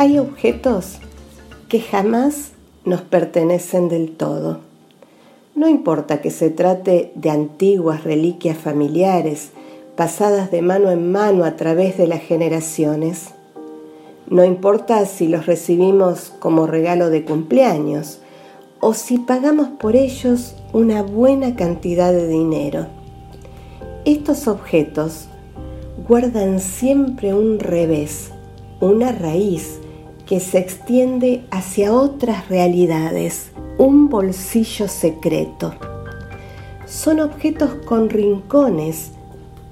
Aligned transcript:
Hay 0.00 0.18
objetos 0.18 0.96
que 1.68 1.78
jamás 1.78 2.52
nos 2.86 3.02
pertenecen 3.02 3.90
del 3.90 4.12
todo. 4.16 4.60
No 5.54 5.68
importa 5.68 6.22
que 6.22 6.30
se 6.30 6.48
trate 6.48 7.12
de 7.16 7.28
antiguas 7.28 8.02
reliquias 8.02 8.56
familiares, 8.56 9.50
pasadas 9.96 10.50
de 10.50 10.62
mano 10.62 10.90
en 10.90 11.12
mano 11.12 11.44
a 11.44 11.56
través 11.56 11.98
de 11.98 12.06
las 12.06 12.22
generaciones. 12.22 13.34
No 14.26 14.42
importa 14.42 15.04
si 15.04 15.28
los 15.28 15.44
recibimos 15.44 16.32
como 16.38 16.66
regalo 16.66 17.10
de 17.10 17.26
cumpleaños 17.26 18.20
o 18.80 18.94
si 18.94 19.18
pagamos 19.18 19.68
por 19.68 19.96
ellos 19.96 20.54
una 20.72 21.02
buena 21.02 21.56
cantidad 21.56 22.10
de 22.10 22.26
dinero. 22.26 22.86
Estos 24.06 24.48
objetos 24.48 25.26
guardan 26.08 26.58
siempre 26.58 27.34
un 27.34 27.58
revés, 27.58 28.30
una 28.80 29.12
raíz 29.12 29.78
que 30.30 30.38
se 30.38 30.58
extiende 30.58 31.44
hacia 31.50 31.92
otras 31.92 32.48
realidades, 32.48 33.50
un 33.78 34.08
bolsillo 34.08 34.86
secreto. 34.86 35.74
Son 36.86 37.18
objetos 37.18 37.74
con 37.84 38.08
rincones 38.08 39.10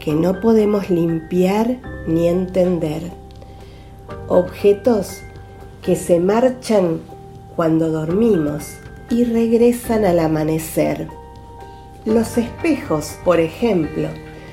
que 0.01 0.15
no 0.15 0.41
podemos 0.41 0.91
limpiar 0.91 1.79
ni 2.09 2.27
entender. 2.27 3.03
Objetos 4.27 5.21
que 5.81 5.95
se 5.95 6.19
marchan 6.19 7.03
cuando 7.55 7.93
dormimos 7.93 8.79
y 9.11 9.23
regresan 9.23 10.05
al 10.05 10.19
amanecer. 10.19 11.07
Los 12.05 12.37
espejos, 12.37 13.17
por 13.25 13.39
ejemplo, 13.39 14.09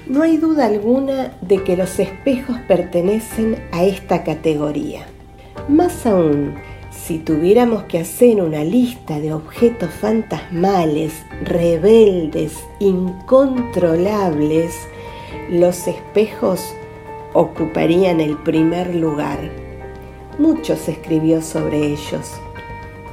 no 0.05 0.21
hay 0.21 0.37
duda 0.37 0.67
alguna 0.67 1.35
de 1.41 1.63
que 1.63 1.75
los 1.75 1.97
espejos 1.97 2.57
pertenecen 2.67 3.57
a 3.71 3.85
esta 3.85 4.23
categoría. 4.23 5.07
Más 5.67 6.05
aún, 6.05 6.53
si 6.91 7.17
tuviéramos 7.17 7.83
que 7.85 7.97
hacer 7.97 8.39
una 8.39 8.63
lista 8.63 9.19
de 9.19 9.33
objetos 9.33 9.89
fantasmales, 9.89 11.25
rebeldes, 11.43 12.63
incontrolables, 12.79 14.75
los 15.49 15.87
espejos 15.87 16.63
ocuparían 17.33 18.21
el 18.21 18.37
primer 18.37 18.95
lugar. 18.95 19.39
Mucho 20.37 20.75
se 20.75 20.91
escribió 20.91 21.41
sobre 21.41 21.79
ellos. 21.79 22.31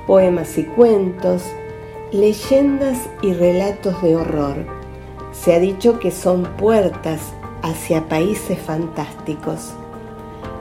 Poemas 0.06 0.58
y 0.58 0.64
cuentos, 0.64 1.44
leyendas 2.12 2.98
y 3.22 3.32
relatos 3.32 4.02
de 4.02 4.14
horror. 4.14 4.66
Se 5.32 5.54
ha 5.54 5.58
dicho 5.58 5.98
que 5.98 6.10
son 6.10 6.42
puertas 6.58 7.32
hacia 7.62 8.08
países 8.08 8.58
fantásticos. 8.58 9.72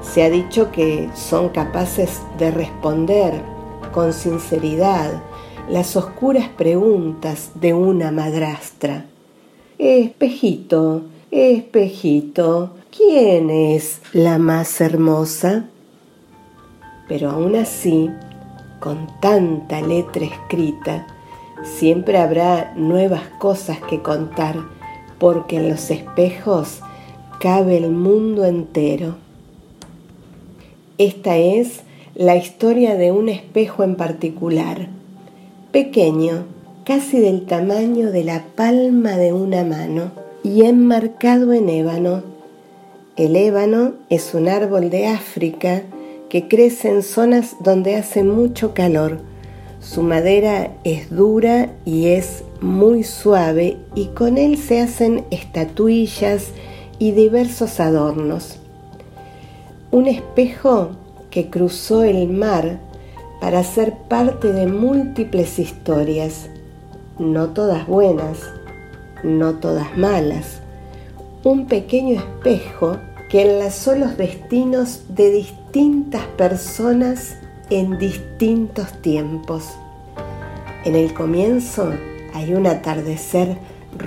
Se 0.01 0.23
ha 0.23 0.29
dicho 0.29 0.71
que 0.71 1.09
son 1.15 1.49
capaces 1.49 2.21
de 2.37 2.51
responder 2.51 3.41
con 3.93 4.13
sinceridad 4.13 5.21
las 5.69 5.95
oscuras 5.95 6.49
preguntas 6.49 7.51
de 7.55 7.73
una 7.73 8.11
madrastra. 8.11 9.05
Espejito, 9.77 11.03
espejito, 11.31 12.75
¿quién 12.95 13.49
es 13.49 14.01
la 14.11 14.37
más 14.37 14.81
hermosa? 14.81 15.65
Pero 17.07 17.31
aún 17.31 17.55
así, 17.55 18.09
con 18.79 19.07
tanta 19.21 19.81
letra 19.81 20.25
escrita, 20.25 21.07
siempre 21.63 22.17
habrá 22.17 22.73
nuevas 22.75 23.23
cosas 23.39 23.79
que 23.81 24.01
contar, 24.01 24.57
porque 25.19 25.57
en 25.57 25.69
los 25.69 25.89
espejos 25.89 26.81
cabe 27.39 27.77
el 27.77 27.91
mundo 27.91 28.45
entero. 28.45 29.15
Esta 31.01 31.35
es 31.35 31.79
la 32.13 32.35
historia 32.35 32.95
de 32.95 33.11
un 33.11 33.27
espejo 33.27 33.83
en 33.83 33.95
particular, 33.95 34.87
pequeño, 35.71 36.45
casi 36.85 37.19
del 37.19 37.47
tamaño 37.47 38.11
de 38.11 38.23
la 38.23 38.43
palma 38.55 39.17
de 39.17 39.33
una 39.33 39.63
mano 39.63 40.11
y 40.43 40.61
enmarcado 40.61 41.53
en 41.53 41.69
ébano. 41.69 42.21
El 43.15 43.35
ébano 43.35 43.93
es 44.11 44.35
un 44.35 44.47
árbol 44.47 44.91
de 44.91 45.07
África 45.07 45.81
que 46.29 46.47
crece 46.47 46.89
en 46.89 47.01
zonas 47.01 47.55
donde 47.61 47.95
hace 47.95 48.23
mucho 48.23 48.75
calor. 48.75 49.21
Su 49.79 50.03
madera 50.03 50.69
es 50.83 51.09
dura 51.09 51.71
y 51.83 52.09
es 52.09 52.43
muy 52.61 53.03
suave 53.03 53.77
y 53.95 54.09
con 54.09 54.37
él 54.37 54.55
se 54.55 54.81
hacen 54.81 55.25
estatuillas 55.31 56.49
y 56.99 57.13
diversos 57.13 57.79
adornos. 57.79 58.60
Un 59.91 60.07
espejo 60.07 60.91
que 61.29 61.49
cruzó 61.49 62.03
el 62.03 62.29
mar 62.29 62.79
para 63.41 63.61
ser 63.61 63.93
parte 64.07 64.53
de 64.53 64.65
múltiples 64.65 65.59
historias, 65.59 66.47
no 67.19 67.49
todas 67.49 67.87
buenas, 67.87 68.37
no 69.21 69.55
todas 69.55 69.97
malas. 69.97 70.61
Un 71.43 71.65
pequeño 71.65 72.15
espejo 72.15 72.99
que 73.29 73.41
enlazó 73.41 73.93
los 73.95 74.15
destinos 74.15 75.01
de 75.09 75.29
distintas 75.29 76.23
personas 76.37 77.35
en 77.69 77.97
distintos 77.97 78.93
tiempos. 79.01 79.65
En 80.85 80.95
el 80.95 81.13
comienzo 81.13 81.91
hay 82.33 82.53
un 82.53 82.65
atardecer 82.65 83.57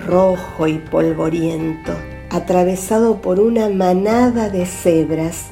rojo 0.06 0.66
y 0.66 0.78
polvoriento, 0.78 1.92
atravesado 2.30 3.20
por 3.20 3.38
una 3.38 3.68
manada 3.68 4.48
de 4.48 4.64
cebras, 4.64 5.50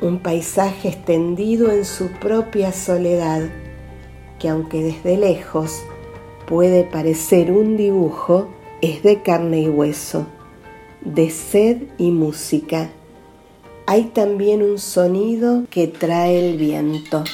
un 0.00 0.20
paisaje 0.20 0.88
extendido 0.88 1.70
en 1.72 1.84
su 1.84 2.08
propia 2.12 2.72
soledad, 2.72 3.48
que 4.38 4.48
aunque 4.48 4.82
desde 4.82 5.16
lejos 5.16 5.82
puede 6.46 6.84
parecer 6.84 7.50
un 7.50 7.76
dibujo, 7.76 8.48
es 8.80 9.02
de 9.02 9.22
carne 9.22 9.62
y 9.62 9.68
hueso, 9.68 10.26
de 11.00 11.30
sed 11.30 11.82
y 11.98 12.10
música. 12.10 12.90
Hay 13.86 14.04
también 14.04 14.62
un 14.62 14.78
sonido 14.78 15.64
que 15.70 15.88
trae 15.88 16.50
el 16.50 16.58
viento. 16.58 17.24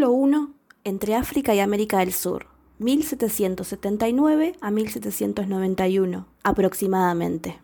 Capítulo 0.00 0.18
1. 0.18 0.50
Entre 0.84 1.14
África 1.14 1.54
y 1.54 1.60
América 1.60 1.98
del 1.98 2.14
Sur. 2.14 2.46
1779 2.78 4.56
a 4.58 4.70
1791 4.70 6.26
aproximadamente. 6.42 7.60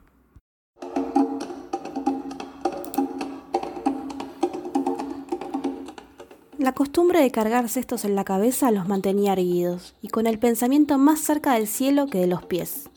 La 6.59 6.73
costumbre 6.73 7.21
de 7.21 7.31
cargar 7.31 7.71
cestos 7.71 8.05
en 8.05 8.15
la 8.15 8.25
cabeza 8.25 8.71
los 8.71 8.87
mantenía 8.87 9.33
erguidos 9.33 9.95
y 10.03 10.09
con 10.09 10.27
el 10.27 10.39
pensamiento 10.39 10.99
más 10.99 11.21
cerca 11.21 11.55
del 11.55 11.67
cielo 11.67 12.07
que 12.09 12.19
de 12.19 12.27
los 12.27 12.45
pies. 12.45 12.91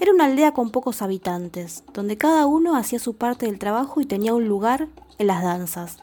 Era 0.00 0.14
una 0.14 0.24
aldea 0.24 0.52
con 0.52 0.70
pocos 0.70 1.02
habitantes, 1.02 1.84
donde 1.92 2.16
cada 2.16 2.46
uno 2.46 2.74
hacía 2.74 2.98
su 2.98 3.16
parte 3.16 3.44
del 3.44 3.58
trabajo 3.58 4.00
y 4.00 4.06
tenía 4.06 4.32
un 4.32 4.48
lugar 4.48 4.88
en 5.18 5.26
las 5.26 5.42
danzas. 5.42 5.98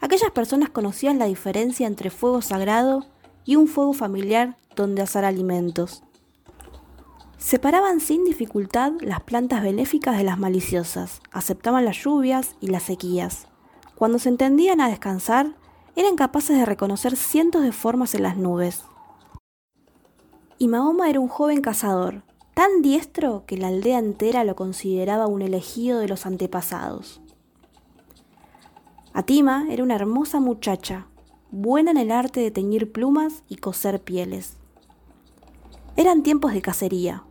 Aquellas 0.00 0.30
personas 0.30 0.70
conocían 0.70 1.18
la 1.18 1.26
diferencia 1.26 1.86
entre 1.86 2.10
fuego 2.10 2.40
sagrado 2.40 3.06
y 3.44 3.56
un 3.56 3.68
fuego 3.68 3.92
familiar 3.92 4.56
donde 4.74 5.02
asar 5.02 5.24
alimentos. 5.24 6.02
Separaban 7.36 8.00
sin 8.00 8.24
dificultad 8.24 8.92
las 9.00 9.20
plantas 9.22 9.62
benéficas 9.62 10.16
de 10.16 10.24
las 10.24 10.38
maliciosas, 10.38 11.20
aceptaban 11.32 11.84
las 11.84 11.96
lluvias 12.02 12.54
y 12.60 12.68
las 12.68 12.84
sequías. 12.84 13.46
Cuando 13.94 14.18
se 14.18 14.28
entendían 14.28 14.80
a 14.80 14.88
descansar, 14.88 15.54
eran 15.96 16.16
capaces 16.16 16.56
de 16.56 16.66
reconocer 16.66 17.16
cientos 17.16 17.62
de 17.62 17.72
formas 17.72 18.14
en 18.14 18.22
las 18.22 18.36
nubes. 18.36 18.84
Y 20.58 20.68
Mahoma 20.68 21.08
era 21.10 21.20
un 21.20 21.28
joven 21.28 21.62
cazador, 21.62 22.22
tan 22.54 22.82
diestro 22.82 23.44
que 23.46 23.56
la 23.56 23.68
aldea 23.68 23.98
entera 23.98 24.44
lo 24.44 24.54
consideraba 24.56 25.26
un 25.26 25.42
elegido 25.42 25.98
de 25.98 26.08
los 26.08 26.26
antepasados. 26.26 27.20
Atima 29.12 29.66
era 29.68 29.82
una 29.82 29.96
hermosa 29.96 30.38
muchacha, 30.38 31.08
buena 31.50 31.90
en 31.90 31.96
el 31.96 32.12
arte 32.12 32.38
de 32.38 32.52
teñir 32.52 32.92
plumas 32.92 33.42
y 33.48 33.56
coser 33.56 34.00
pieles. 34.00 34.56
Eran 35.96 36.22
tiempos 36.22 36.52
de 36.52 36.62
cacería. 36.62 37.24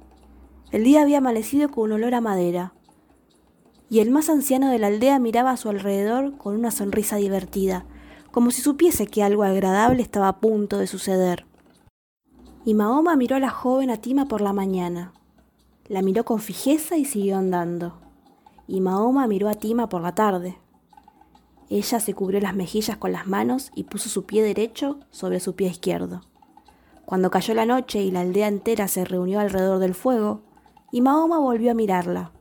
El 0.71 0.83
día 0.83 1.01
había 1.01 1.19
amanecido 1.19 1.71
con 1.71 1.85
un 1.85 1.93
olor 1.93 2.15
a 2.15 2.21
madera, 2.21 2.73
y 3.89 3.99
el 3.99 4.11
más 4.11 4.29
anciano 4.29 4.69
de 4.69 4.77
la 4.77 4.87
aldea 4.87 5.19
miraba 5.19 5.51
a 5.51 5.57
su 5.57 5.69
alrededor 5.69 6.37
con 6.37 6.55
una 6.55 6.69
sonrisa 6.69 7.15
divertida, 7.15 7.85
como 8.31 8.51
si 8.51 8.61
supiese 8.61 9.07
que 9.07 9.23
algo 9.23 9.43
agradable 9.43 10.01
estaba 10.01 10.27
a 10.27 10.39
punto 10.39 10.77
de 10.77 10.85
suceder. 10.85 11.45
Y 12.65 12.73
Mahoma 12.73 13.15
miró 13.15 13.37
a 13.37 13.39
la 13.39 13.49
joven 13.49 13.89
Atima 13.89 14.27
por 14.27 14.41
la 14.41 14.51
mañana. 14.51 15.13
La 15.87 16.01
miró 16.01 16.25
con 16.25 16.39
fijeza 16.39 16.97
y 16.97 17.05
siguió 17.05 17.37
andando. 17.37 17.99
Y 18.67 18.81
Mahoma 18.81 19.27
miró 19.27 19.47
a 19.47 19.53
Atima 19.53 19.87
por 19.87 20.01
la 20.01 20.13
tarde. 20.13 20.59
Ella 21.69 21.99
se 21.99 22.15
cubrió 22.15 22.39
las 22.39 22.55
mejillas 22.55 22.97
con 22.97 23.11
las 23.11 23.27
manos 23.27 23.71
y 23.75 23.83
puso 23.83 24.09
su 24.09 24.25
pie 24.25 24.41
derecho 24.41 24.99
sobre 25.11 25.39
su 25.39 25.55
pie 25.55 25.67
izquierdo. 25.69 26.21
Cuando 27.05 27.29
cayó 27.29 27.53
la 27.53 27.65
noche 27.65 28.01
y 28.01 28.11
la 28.11 28.21
aldea 28.21 28.47
entera 28.47 28.87
se 28.87 29.05
reunió 29.05 29.39
alrededor 29.39 29.79
del 29.79 29.93
fuego, 29.93 30.41
y 30.91 31.01
Mahoma 31.01 31.37
volvió 31.37 31.71
a 31.71 31.75
mirarla. 31.75 32.31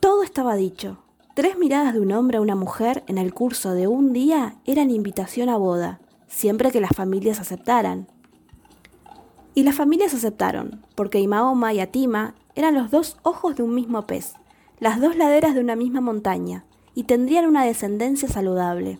Todo 0.00 0.22
estaba 0.22 0.54
dicho. 0.56 0.98
Tres 1.34 1.58
miradas 1.58 1.94
de 1.94 2.00
un 2.00 2.12
hombre 2.12 2.38
a 2.38 2.40
una 2.40 2.54
mujer 2.54 3.02
en 3.06 3.18
el 3.18 3.34
curso 3.34 3.72
de 3.72 3.86
un 3.88 4.12
día 4.12 4.56
eran 4.64 4.90
invitación 4.90 5.48
a 5.48 5.56
boda, 5.56 6.00
siempre 6.28 6.70
que 6.70 6.80
las 6.80 6.92
familias 6.94 7.40
aceptaran. 7.40 8.08
Y 9.54 9.62
las 9.62 9.74
familias 9.74 10.12
aceptaron, 10.12 10.84
porque 10.94 11.20
Imaoma 11.20 11.72
y 11.72 11.80
Atima 11.80 12.34
eran 12.54 12.74
los 12.74 12.90
dos 12.90 13.16
ojos 13.22 13.56
de 13.56 13.62
un 13.62 13.74
mismo 13.74 14.06
pez, 14.06 14.34
las 14.80 15.00
dos 15.00 15.16
laderas 15.16 15.54
de 15.54 15.60
una 15.60 15.76
misma 15.76 16.00
montaña, 16.00 16.64
y 16.96 17.04
tendrían 17.04 17.44
una 17.44 17.62
descendencia 17.62 18.26
saludable. 18.26 18.98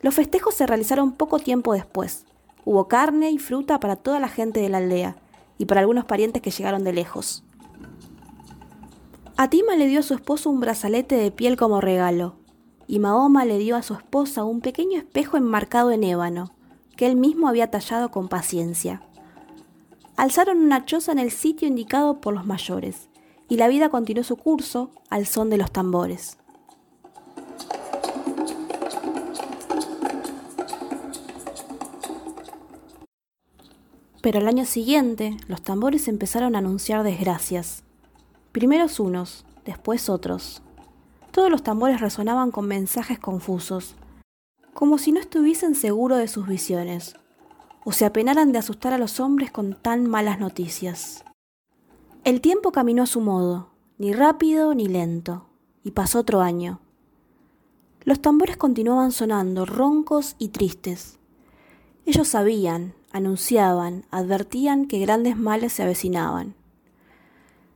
Los 0.00 0.14
festejos 0.14 0.54
se 0.54 0.68
realizaron 0.68 1.12
poco 1.12 1.40
tiempo 1.40 1.74
después. 1.74 2.24
Hubo 2.64 2.86
carne 2.86 3.32
y 3.32 3.38
fruta 3.38 3.80
para 3.80 3.96
toda 3.96 4.20
la 4.20 4.28
gente 4.28 4.60
de 4.60 4.68
la 4.68 4.78
aldea, 4.78 5.16
y 5.58 5.64
para 5.64 5.80
algunos 5.80 6.04
parientes 6.04 6.40
que 6.40 6.52
llegaron 6.52 6.84
de 6.84 6.92
lejos. 6.92 7.42
Atima 9.36 9.74
le 9.74 9.88
dio 9.88 9.98
a 9.98 10.04
su 10.04 10.14
esposo 10.14 10.48
un 10.48 10.60
brazalete 10.60 11.16
de 11.16 11.32
piel 11.32 11.56
como 11.56 11.80
regalo, 11.80 12.36
y 12.86 13.00
Mahoma 13.00 13.44
le 13.44 13.58
dio 13.58 13.74
a 13.74 13.82
su 13.82 13.94
esposa 13.94 14.44
un 14.44 14.60
pequeño 14.60 14.96
espejo 14.98 15.36
enmarcado 15.36 15.90
en 15.90 16.04
ébano, 16.04 16.52
que 16.96 17.06
él 17.06 17.16
mismo 17.16 17.48
había 17.48 17.68
tallado 17.68 18.12
con 18.12 18.28
paciencia. 18.28 19.02
Alzaron 20.16 20.58
una 20.58 20.84
choza 20.84 21.10
en 21.10 21.18
el 21.18 21.32
sitio 21.32 21.66
indicado 21.66 22.20
por 22.20 22.32
los 22.32 22.46
mayores, 22.46 23.08
y 23.48 23.56
la 23.56 23.66
vida 23.66 23.88
continuó 23.88 24.22
su 24.22 24.36
curso 24.36 24.90
al 25.10 25.26
son 25.26 25.50
de 25.50 25.56
los 25.56 25.72
tambores. 25.72 26.38
Pero 34.20 34.40
al 34.40 34.48
año 34.48 34.64
siguiente, 34.64 35.36
los 35.46 35.62
tambores 35.62 36.08
empezaron 36.08 36.54
a 36.54 36.58
anunciar 36.58 37.04
desgracias. 37.04 37.84
Primeros 38.52 38.98
unos, 38.98 39.44
después 39.64 40.08
otros. 40.08 40.62
Todos 41.30 41.50
los 41.50 41.62
tambores 41.62 42.00
resonaban 42.00 42.50
con 42.50 42.66
mensajes 42.66 43.18
confusos, 43.18 43.94
como 44.74 44.98
si 44.98 45.12
no 45.12 45.20
estuviesen 45.20 45.74
seguros 45.74 46.18
de 46.18 46.28
sus 46.28 46.48
visiones, 46.48 47.14
o 47.84 47.92
se 47.92 48.04
apenaran 48.04 48.52
de 48.52 48.58
asustar 48.58 48.92
a 48.92 48.98
los 48.98 49.20
hombres 49.20 49.50
con 49.50 49.74
tan 49.74 50.06
malas 50.06 50.40
noticias. 50.40 51.24
El 52.24 52.40
tiempo 52.40 52.72
caminó 52.72 53.04
a 53.04 53.06
su 53.06 53.20
modo, 53.20 53.70
ni 53.98 54.12
rápido 54.12 54.74
ni 54.74 54.88
lento, 54.88 55.46
y 55.84 55.92
pasó 55.92 56.20
otro 56.20 56.40
año. 56.40 56.80
Los 58.04 58.20
tambores 58.20 58.56
continuaban 58.56 59.12
sonando, 59.12 59.64
roncos 59.64 60.34
y 60.38 60.48
tristes. 60.48 61.18
Ellos 62.06 62.28
sabían, 62.28 62.94
anunciaban, 63.12 64.04
advertían 64.10 64.86
que 64.86 64.98
grandes 64.98 65.36
males 65.36 65.72
se 65.72 65.82
avecinaban. 65.82 66.54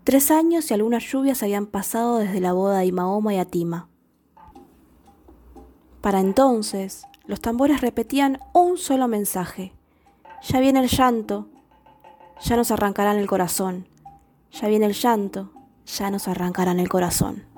Tres 0.05 0.31
años 0.31 0.70
y 0.70 0.75
algunas 0.75 1.05
lluvias 1.05 1.43
habían 1.43 1.67
pasado 1.67 2.19
desde 2.19 2.40
la 2.40 2.52
boda 2.52 2.81
de 2.81 2.93
Mahoma 2.93 3.34
y 3.34 3.38
Atima. 3.38 3.88
Para 6.00 6.20
entonces, 6.20 7.06
los 7.26 7.40
tambores 7.40 7.81
repetían 7.81 8.40
un 8.52 8.76
solo 8.79 9.06
mensaje. 9.06 9.73
Ya 10.43 10.58
viene 10.58 10.81
el 10.81 10.88
llanto, 10.88 11.49
ya 12.40 12.56
nos 12.56 12.73
arrancarán 12.73 13.19
el 13.19 13.29
corazón. 13.29 13.87
Ya 14.50 14.67
viene 14.69 14.87
el 14.87 14.94
llanto, 14.94 15.52
ya 15.87 16.11
nos 16.11 16.26
arrancarán 16.26 16.81
el 16.81 16.88
corazón. 16.88 17.52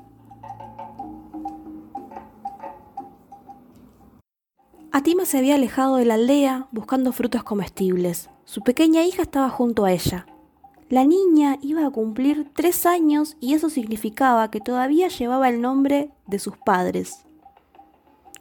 Atima 4.97 5.25
se 5.25 5.39
había 5.39 5.57
alejado 5.57 5.97
de 5.97 6.05
la 6.05 6.15
aldea 6.15 6.69
buscando 6.71 7.11
frutos 7.11 7.43
comestibles. 7.43 8.31
Su 8.45 8.61
pequeña 8.61 9.03
hija 9.03 9.23
estaba 9.23 9.51
junto 9.51 9.85
a 9.85 9.91
ella. 9.91 10.25
La 10.89 11.05
niña 11.05 11.59
iba 11.63 11.85
a 11.85 11.91
cumplir 11.91 12.49
tres 12.55 12.87
años 12.87 13.37
y 13.41 13.55
eso 13.55 13.71
significaba 13.71 14.53
que 14.53 14.61
todavía 14.61 15.09
llevaba 15.09 15.49
el 15.49 15.61
nombre 15.61 16.13
de 16.29 16.39
sus 16.39 16.57
padres. 16.57 17.27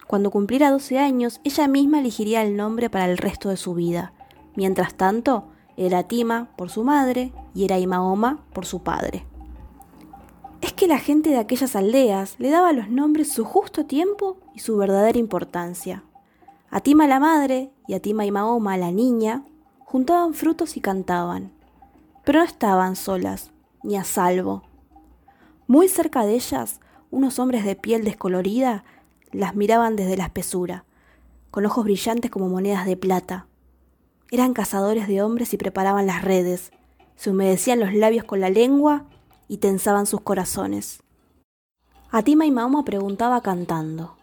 Cuando 0.05 0.29
cumpliera 0.29 0.69
12 0.69 0.99
años, 0.99 1.41
ella 1.43 1.67
misma 1.67 1.97
elegiría 1.97 2.43
el 2.43 2.55
nombre 2.55 2.87
para 2.87 3.05
el 3.09 3.17
resto 3.17 3.49
de 3.49 3.57
su 3.57 3.73
vida. 3.73 4.13
Mientras 4.55 4.93
tanto, 4.93 5.45
era 5.75 6.03
Tima 6.03 6.49
por 6.55 6.69
su 6.69 6.83
madre 6.83 7.33
y 7.55 7.65
era 7.65 7.79
Imaoma 7.79 8.45
por 8.53 8.67
su 8.67 8.83
padre. 8.83 9.25
Es 10.61 10.71
que 10.71 10.87
la 10.87 10.99
gente 10.99 11.31
de 11.31 11.39
aquellas 11.39 11.75
aldeas 11.75 12.35
le 12.37 12.51
daba 12.51 12.69
a 12.69 12.73
los 12.73 12.89
nombres 12.89 13.31
su 13.31 13.43
justo 13.43 13.87
tiempo 13.87 14.37
y 14.53 14.59
su 14.59 14.77
verdadera 14.77 15.17
importancia. 15.17 16.03
A 16.73 16.79
Tima 16.79 17.05
la 17.05 17.19
madre 17.19 17.71
y 17.87 17.93
a 17.93 18.01
Tima 18.01 18.25
y 18.25 18.31
Mahoma 18.31 18.77
la 18.77 18.91
niña 18.91 19.43
juntaban 19.85 20.33
frutos 20.33 20.75
y 20.75 20.81
cantaban 20.81 21.51
pero 22.23 22.39
no 22.39 22.45
estaban 22.45 22.95
solas, 22.95 23.51
ni 23.83 23.97
a 23.97 24.03
salvo. 24.03 24.63
Muy 25.67 25.87
cerca 25.87 26.25
de 26.25 26.35
ellas, 26.35 26.79
unos 27.11 27.39
hombres 27.39 27.65
de 27.65 27.75
piel 27.75 28.03
descolorida 28.03 28.83
las 29.31 29.55
miraban 29.55 29.95
desde 29.95 30.17
la 30.17 30.25
espesura, 30.25 30.85
con 31.51 31.65
ojos 31.65 31.83
brillantes 31.83 32.31
como 32.31 32.49
monedas 32.49 32.85
de 32.85 32.97
plata. 32.97 33.47
Eran 34.31 34.53
cazadores 34.53 35.07
de 35.07 35.21
hombres 35.21 35.53
y 35.53 35.57
preparaban 35.57 36.07
las 36.07 36.23
redes, 36.23 36.71
se 37.15 37.29
humedecían 37.29 37.79
los 37.79 37.93
labios 37.93 38.25
con 38.25 38.39
la 38.39 38.49
lengua 38.49 39.05
y 39.47 39.57
tensaban 39.57 40.05
sus 40.05 40.21
corazones. 40.21 41.03
Atima 42.09 42.45
y 42.45 42.51
Mahoma 42.51 42.85
preguntaba 42.85 43.41
cantando. 43.41 44.15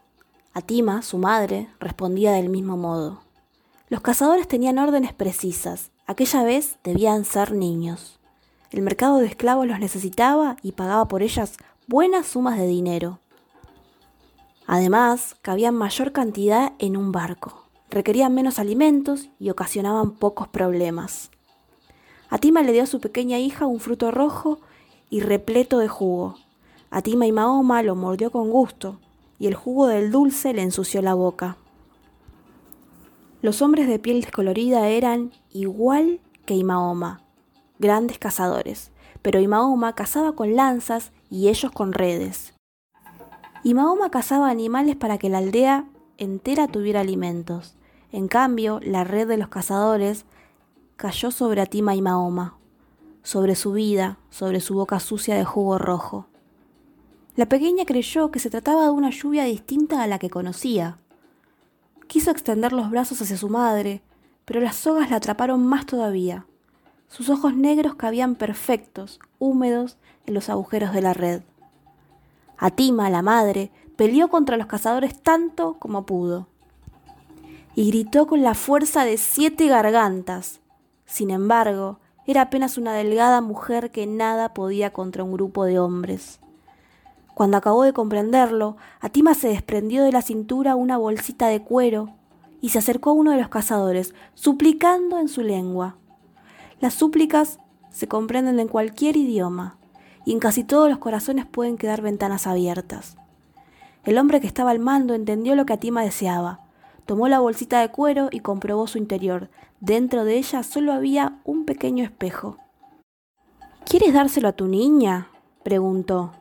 Atima, 0.53 1.03
su 1.03 1.19
madre, 1.19 1.69
respondía 1.79 2.33
del 2.33 2.49
mismo 2.49 2.77
modo. 2.77 3.23
Los 3.89 4.01
cazadores 4.01 4.49
tenían 4.49 4.79
órdenes 4.79 5.13
precisas, 5.13 5.91
Aquella 6.11 6.43
vez 6.43 6.77
debían 6.83 7.25
ser 7.25 7.53
niños. 7.53 8.19
El 8.73 8.83
mercado 8.83 9.19
de 9.19 9.27
esclavos 9.27 9.69
los 9.69 9.79
necesitaba 9.79 10.57
y 10.61 10.73
pagaba 10.73 11.07
por 11.07 11.23
ellas 11.23 11.57
buenas 11.87 12.27
sumas 12.27 12.59
de 12.59 12.67
dinero. 12.67 13.21
Además, 14.67 15.37
cabían 15.41 15.77
mayor 15.77 16.11
cantidad 16.11 16.73
en 16.81 16.97
un 16.97 17.13
barco, 17.13 17.63
requerían 17.91 18.35
menos 18.35 18.59
alimentos 18.59 19.29
y 19.39 19.51
ocasionaban 19.51 20.11
pocos 20.11 20.49
problemas. 20.49 21.31
Atima 22.29 22.63
le 22.63 22.73
dio 22.73 22.83
a 22.83 22.87
su 22.87 22.99
pequeña 22.99 23.39
hija 23.39 23.67
un 23.67 23.79
fruto 23.79 24.11
rojo 24.11 24.59
y 25.11 25.21
repleto 25.21 25.79
de 25.79 25.87
jugo. 25.87 26.35
Atima 26.91 27.29
y 27.29 27.31
Mahoma 27.31 27.85
lo 27.85 27.95
mordió 27.95 28.33
con 28.33 28.51
gusto, 28.51 28.99
y 29.41 29.47
el 29.47 29.55
jugo 29.55 29.89
del 29.89 30.13
dulce 30.13 30.53
le 30.53 30.63
ensució 30.63 31.01
la 31.03 31.15
boca. 31.15 31.57
Los 33.41 33.63
hombres 33.63 33.89
de 33.89 33.99
piel 33.99 34.21
descolorida 34.21 34.89
eran 34.89 35.33
igual 35.51 36.21
que 36.45 36.55
Imaoma, 36.55 37.23
grandes 37.79 38.19
cazadores, 38.19 38.93
pero 39.23 39.41
Imaoma 39.41 39.95
cazaba 39.95 40.33
con 40.33 40.55
lanzas 40.57 41.13
y 41.31 41.49
ellos 41.49 41.73
con 41.73 41.95
redes. 41.95 42.53
Imaoma 43.65 44.11
cazaba 44.11 44.51
animales 44.51 44.95
para 44.95 45.17
que 45.17 45.31
la 45.31 45.39
aldea 45.39 45.87
entera 46.19 46.69
tuviera 46.69 47.01
alimentos. 47.01 47.77
En 48.13 48.29
cambio, 48.29 48.79
la 48.83 49.05
red 49.05 49.27
de 49.27 49.39
los 49.39 49.49
cazadores 49.49 50.27
cayó 50.97 51.31
sobre 51.31 51.63
Atima 51.63 51.95
y 51.95 52.03
Mahoma, 52.03 52.59
sobre 53.23 53.55
su 53.55 53.73
vida, 53.73 54.19
sobre 54.29 54.61
su 54.61 54.75
boca 54.75 55.01
sucia 55.01 55.35
de 55.35 55.47
jugo 55.47 55.79
rojo. 55.79 56.30
La 57.37 57.47
pequeña 57.47 57.85
creyó 57.85 58.31
que 58.31 58.39
se 58.39 58.51
trataba 58.51 58.85
de 58.85 58.91
una 58.91 59.11
lluvia 59.11 59.45
distinta 59.45 60.03
a 60.03 60.07
la 60.07 60.19
que 60.19 60.31
conocía, 60.31 60.99
Quiso 62.11 62.33
extender 62.33 62.73
los 62.73 62.91
brazos 62.91 63.23
hacia 63.23 63.37
su 63.37 63.49
madre, 63.49 64.03
pero 64.45 64.59
las 64.59 64.75
sogas 64.75 65.11
la 65.11 65.19
atraparon 65.19 65.65
más 65.65 65.87
todavía. 65.87 66.45
Sus 67.07 67.31
ojos 67.31 67.55
negros 67.55 67.95
cabían 67.95 68.35
perfectos, 68.35 69.21
húmedos, 69.39 69.97
en 70.27 70.35
los 70.35 70.49
agujeros 70.49 70.93
de 70.93 71.03
la 71.03 71.15
red. 71.15 71.43
Atima, 72.59 73.11
la 73.11 73.23
madre, 73.23 73.71
peleó 73.95 74.27
contra 74.27 74.57
los 74.57 74.67
cazadores 74.67 75.23
tanto 75.23 75.75
como 75.79 76.05
pudo. 76.05 76.49
Y 77.77 77.93
gritó 77.93 78.27
con 78.27 78.43
la 78.43 78.55
fuerza 78.55 79.05
de 79.05 79.17
siete 79.17 79.69
gargantas. 79.69 80.59
Sin 81.07 81.31
embargo, 81.31 82.01
era 82.27 82.43
apenas 82.43 82.77
una 82.77 82.93
delgada 82.93 83.41
mujer 83.41 83.93
que 83.93 84.09
nada 84.09 84.53
podía 84.53 84.93
contra 84.93 85.23
un 85.23 85.33
grupo 85.33 85.65
de 85.65 85.79
hombres. 85.79 86.41
Cuando 87.41 87.57
acabó 87.57 87.85
de 87.85 87.95
comprenderlo, 87.95 88.77
Atima 89.01 89.33
se 89.33 89.49
desprendió 89.49 90.05
de 90.05 90.13
la 90.13 90.21
cintura 90.21 90.77
una 90.77 90.99
bolsita 90.99 91.49
de 91.49 91.63
cuero 91.63 92.11
y 92.61 92.69
se 92.69 92.81
acercó 92.81 93.09
a 93.09 93.13
uno 93.15 93.31
de 93.31 93.39
los 93.39 93.49
cazadores, 93.49 94.15
suplicando 94.35 95.19
en 95.19 95.27
su 95.27 95.41
lengua. 95.41 95.97
Las 96.81 96.93
súplicas 96.93 97.59
se 97.89 98.09
comprenden 98.09 98.61
en 98.61 98.69
cualquier 98.69 99.17
idioma, 99.17 99.79
y 100.27 100.33
en 100.33 100.39
casi 100.39 100.65
todos 100.65 100.91
los 100.91 100.99
corazones 100.99 101.47
pueden 101.47 101.79
quedar 101.79 102.03
ventanas 102.03 102.47
abiertas. 102.47 103.17
El 104.05 104.19
hombre 104.19 104.43
que 104.43 104.47
estaba 104.47 104.71
al 104.71 104.79
mando 104.79 105.15
entendió 105.15 105.57
lo 105.57 105.65
que 105.65 105.73
Atima 105.73 106.03
deseaba. 106.03 106.61
Tomó 107.07 107.27
la 107.27 107.41
bolsita 107.41 107.81
de 107.81 107.89
cuero 107.89 108.29
y 108.31 108.41
comprobó 108.41 108.87
su 108.87 108.99
interior. 108.99 109.49
Dentro 109.81 110.27
de 110.27 110.37
ella 110.37 110.63
solo 110.63 110.93
había 110.93 111.39
un 111.45 111.65
pequeño 111.65 112.05
espejo. 112.05 112.59
¿Quieres 113.87 114.13
dárselo 114.13 114.49
a 114.49 114.53
tu 114.53 114.67
niña? 114.67 115.29
preguntó. 115.63 116.33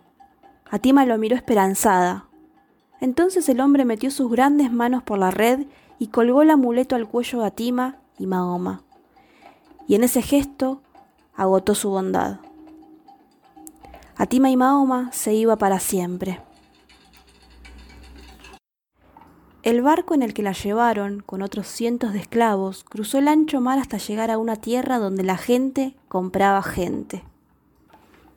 Atima 0.72 1.06
lo 1.06 1.18
miró 1.18 1.36
esperanzada. 1.36 2.26
Entonces 3.02 3.50
el 3.50 3.60
hombre 3.60 3.86
metió 3.86 4.12
sus 4.12 4.30
grandes 4.30 4.72
manos 4.72 5.02
por 5.04 5.18
la 5.18 5.32
red 5.32 5.66
y 5.98 6.08
colgó 6.08 6.44
el 6.44 6.52
amuleto 6.52 6.96
al 6.96 7.08
cuello 7.08 7.40
de 7.40 7.48
Atima 7.48 7.98
y 8.18 8.28
Mahoma. 8.28 8.84
Y 9.88 9.96
en 9.96 10.04
ese 10.04 10.22
gesto 10.22 10.82
agotó 11.36 11.74
su 11.74 11.90
bondad. 11.90 12.40
Atima 14.16 14.52
y 14.52 14.58
Mahoma 14.58 15.12
se 15.12 15.34
iba 15.34 15.56
para 15.56 15.80
siempre. 15.80 16.42
El 19.64 19.82
barco 19.82 20.14
en 20.14 20.22
el 20.22 20.34
que 20.34 20.44
la 20.44 20.54
llevaron, 20.54 21.22
con 21.22 21.42
otros 21.42 21.68
cientos 21.68 22.14
de 22.14 22.20
esclavos, 22.20 22.84
cruzó 22.84 23.18
el 23.18 23.28
ancho 23.28 23.60
mar 23.60 23.80
hasta 23.80 23.98
llegar 23.98 24.30
a 24.32 24.38
una 24.38 24.56
tierra 24.56 25.00
donde 25.00 25.24
la 25.24 25.38
gente 25.38 25.96
compraba 26.08 26.62
gente. 26.62 27.24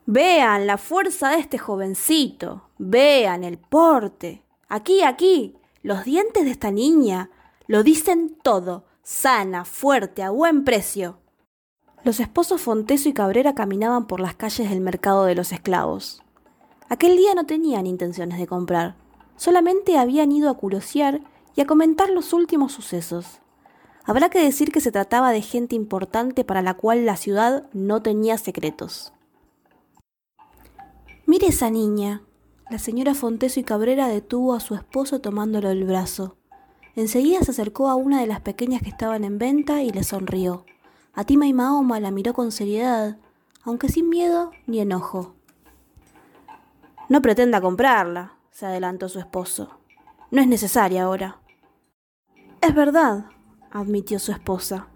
Vean 0.07 0.67
la 0.67 0.79
fuerza 0.79 1.31
de 1.31 1.39
este 1.39 1.59
jovencito, 1.59 2.69
vean 2.77 3.45
el 3.45 3.57
porte. 3.59 4.43
Aquí, 4.69 5.03
aquí, 5.03 5.55
los 5.83 6.05
dientes 6.05 6.45
de 6.45 6.51
esta 6.51 6.73
niña 6.73 7.31
lo 7.69 7.85
dicen 7.85 8.37
todo, 8.43 8.85
sana, 9.05 9.65
fuerte, 9.65 10.25
a 10.25 10.31
buen 10.31 10.65
precio. 10.65 11.19
Los 12.03 12.19
esposos 12.19 12.61
Fonteso 12.61 13.09
y 13.09 13.13
Cabrera 13.13 13.55
caminaban 13.55 14.09
por 14.09 14.19
las 14.19 14.35
calles 14.35 14.69
del 14.71 14.81
mercado 14.81 15.25
de 15.25 15.37
los 15.37 15.53
esclavos. 15.53 16.21
Aquel 16.89 17.17
día 17.17 17.35
no 17.37 17.47
tenían 17.47 17.87
intenciones 17.87 18.41
de 18.41 18.49
comprar, 18.49 18.97
solamente 19.37 19.99
habían 19.99 20.33
ido 20.33 20.51
a 20.51 20.55
curiosear 20.55 21.21
y 21.55 21.61
a 21.61 21.67
comentar 21.67 22.11
los 22.11 22.33
últimos 22.33 22.73
sucesos. 22.73 23.39
Habrá 24.05 24.31
que 24.31 24.43
decir 24.43 24.73
que 24.73 24.81
se 24.81 24.91
trataba 24.91 25.31
de 25.31 25.43
gente 25.43 25.77
importante 25.77 26.43
para 26.43 26.61
la 26.61 26.75
cual 26.75 27.07
la 27.07 27.17
ciudad 27.17 27.69
no 27.73 28.03
tenía 28.03 28.37
secretos. 28.37 29.13
Mire 31.33 31.47
esa 31.47 31.71
niña. 31.71 32.21
La 32.69 32.79
señora 32.79 33.15
Fonteso 33.15 33.59
y 33.59 33.65
Cabrera 33.65 34.07
detuvo 34.07 34.53
a 34.53 34.61
su 34.61 34.75
esposo 34.75 35.23
tomándolo 35.23 35.71
del 35.71 35.87
brazo. 35.87 36.37
Enseguida 36.95 37.41
se 37.41 37.53
acercó 37.53 37.89
a 37.89 37.95
una 37.95 38.21
de 38.21 38.27
las 38.27 38.43
pequeñas 38.43 38.83
que 38.83 38.91
estaban 38.91 39.25
en 39.25 39.39
venta 39.39 39.83
y 39.83 39.89
le 39.89 40.05
sonrió. 40.05 40.67
Atima 41.15 41.47
y 41.47 41.55
Mahoma 41.55 42.01
la 42.01 42.11
miró 42.11 42.35
con 42.35 42.53
seriedad, 42.53 43.17
aunque 43.63 43.89
sin 43.89 44.11
miedo 44.11 44.51
ni 44.67 44.81
enojo. 44.81 45.35
No 47.09 47.23
pretenda 47.23 47.63
comprarla, 47.63 48.35
se 48.51 48.67
adelantó 48.67 49.09
su 49.09 49.19
esposo. 49.19 49.79
No 50.31 50.43
es 50.43 50.49
necesaria 50.49 51.05
ahora. 51.05 51.41
Es 52.61 52.75
verdad, 52.75 53.25
admitió 53.71 54.19
su 54.19 54.33
esposa, 54.33 54.89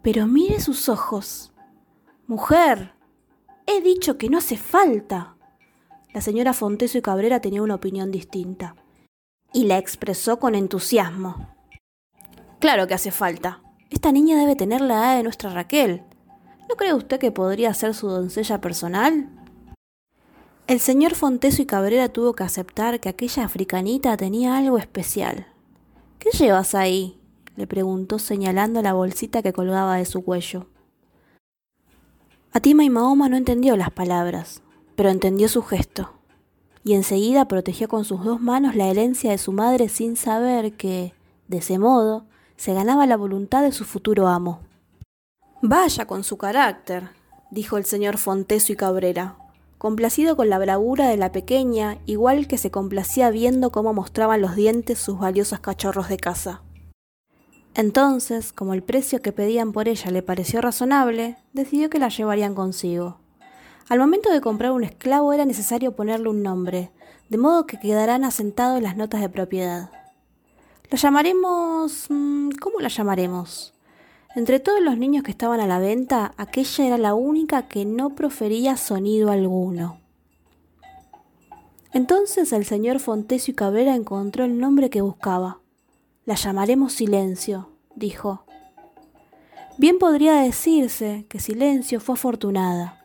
pero 0.00 0.26
mire 0.26 0.58
sus 0.58 0.88
ojos. 0.88 1.52
Mujer, 2.26 2.94
he 3.66 3.82
dicho 3.82 4.16
que 4.16 4.30
no 4.30 4.38
hace 4.38 4.56
falta. 4.56 5.36
La 6.12 6.20
señora 6.20 6.52
Fonteso 6.52 6.98
y 6.98 7.02
Cabrera 7.02 7.40
tenía 7.40 7.62
una 7.62 7.76
opinión 7.76 8.10
distinta, 8.10 8.76
y 9.52 9.64
la 9.64 9.78
expresó 9.78 10.38
con 10.38 10.54
entusiasmo. 10.54 11.48
Claro 12.58 12.86
que 12.86 12.94
hace 12.94 13.10
falta. 13.10 13.62
Esta 13.90 14.12
niña 14.12 14.38
debe 14.38 14.54
tener 14.54 14.80
la 14.80 14.94
edad 14.94 15.16
de 15.16 15.22
nuestra 15.22 15.50
Raquel. 15.50 16.02
¿No 16.68 16.76
cree 16.76 16.94
usted 16.94 17.18
que 17.18 17.32
podría 17.32 17.72
ser 17.74 17.94
su 17.94 18.08
doncella 18.08 18.60
personal? 18.60 19.28
El 20.66 20.80
señor 20.80 21.14
Fonteso 21.14 21.60
y 21.60 21.66
Cabrera 21.66 22.08
tuvo 22.10 22.34
que 22.34 22.44
aceptar 22.44 23.00
que 23.00 23.08
aquella 23.08 23.44
africanita 23.44 24.16
tenía 24.16 24.56
algo 24.56 24.78
especial. 24.78 25.46
¿Qué 26.18 26.30
llevas 26.30 26.74
ahí? 26.74 27.18
le 27.56 27.66
preguntó 27.66 28.18
señalando 28.18 28.80
la 28.80 28.92
bolsita 28.92 29.42
que 29.42 29.52
colgaba 29.52 29.96
de 29.96 30.06
su 30.06 30.22
cuello. 30.22 30.68
Atima 32.52 32.84
y 32.84 32.90
Mahoma 32.90 33.28
no 33.28 33.36
entendió 33.36 33.76
las 33.76 33.90
palabras, 33.90 34.62
pero 34.96 35.10
entendió 35.10 35.48
su 35.48 35.62
gesto, 35.62 36.12
y 36.84 36.94
enseguida 36.94 37.48
protegió 37.48 37.88
con 37.88 38.04
sus 38.04 38.24
dos 38.24 38.40
manos 38.40 38.74
la 38.74 38.88
herencia 38.88 39.30
de 39.30 39.38
su 39.38 39.52
madre 39.52 39.88
sin 39.88 40.16
saber 40.16 40.72
que, 40.74 41.14
de 41.48 41.58
ese 41.58 41.78
modo, 41.78 42.24
se 42.56 42.74
ganaba 42.74 43.06
la 43.06 43.16
voluntad 43.16 43.62
de 43.62 43.72
su 43.72 43.84
futuro 43.84 44.28
amo. 44.28 44.60
Vaya 45.62 46.06
con 46.06 46.24
su 46.24 46.38
carácter, 46.38 47.10
dijo 47.50 47.76
el 47.76 47.84
señor 47.84 48.18
Fonteso 48.18 48.72
y 48.72 48.76
Cabrera, 48.76 49.36
complacido 49.78 50.36
con 50.36 50.48
la 50.48 50.58
bravura 50.58 51.08
de 51.08 51.16
la 51.16 51.32
pequeña, 51.32 51.98
igual 52.06 52.46
que 52.46 52.58
se 52.58 52.70
complacía 52.70 53.30
viendo 53.30 53.70
cómo 53.70 53.92
mostraban 53.92 54.40
los 54.40 54.54
dientes 54.54 54.98
sus 54.98 55.18
valiosos 55.18 55.60
cachorros 55.60 56.08
de 56.08 56.18
casa. 56.18 56.62
Entonces, 57.74 58.52
como 58.52 58.74
el 58.74 58.82
precio 58.82 59.22
que 59.22 59.32
pedían 59.32 59.72
por 59.72 59.88
ella 59.88 60.10
le 60.10 60.22
pareció 60.22 60.60
razonable, 60.60 61.38
decidió 61.52 61.90
que 61.90 61.98
la 61.98 62.10
llevarían 62.10 62.54
consigo. 62.54 63.21
Al 63.92 63.98
momento 63.98 64.30
de 64.30 64.40
comprar 64.40 64.72
un 64.72 64.84
esclavo 64.84 65.34
era 65.34 65.44
necesario 65.44 65.94
ponerle 65.94 66.30
un 66.30 66.42
nombre, 66.42 66.90
de 67.28 67.36
modo 67.36 67.66
que 67.66 67.78
quedarán 67.78 68.24
asentados 68.24 68.80
las 68.80 68.96
notas 68.96 69.20
de 69.20 69.28
propiedad. 69.28 69.90
La 70.88 70.96
llamaremos... 70.96 72.06
Mm, 72.08 72.52
¿Cómo 72.58 72.80
la 72.80 72.88
llamaremos? 72.88 73.74
Entre 74.34 74.60
todos 74.60 74.80
los 74.80 74.96
niños 74.96 75.22
que 75.22 75.30
estaban 75.30 75.60
a 75.60 75.66
la 75.66 75.78
venta, 75.78 76.32
aquella 76.38 76.86
era 76.86 76.96
la 76.96 77.12
única 77.12 77.68
que 77.68 77.84
no 77.84 78.14
profería 78.14 78.78
sonido 78.78 79.30
alguno. 79.30 80.00
Entonces 81.92 82.54
el 82.54 82.64
señor 82.64 82.98
Fontesio 82.98 83.52
y 83.52 83.56
Cabrera 83.56 83.94
encontró 83.94 84.46
el 84.46 84.58
nombre 84.58 84.88
que 84.88 85.02
buscaba. 85.02 85.60
La 86.24 86.36
llamaremos 86.36 86.94
Silencio, 86.94 87.68
dijo. 87.94 88.46
Bien 89.76 89.98
podría 89.98 90.36
decirse 90.36 91.26
que 91.28 91.40
Silencio 91.40 92.00
fue 92.00 92.14
afortunada. 92.14 93.01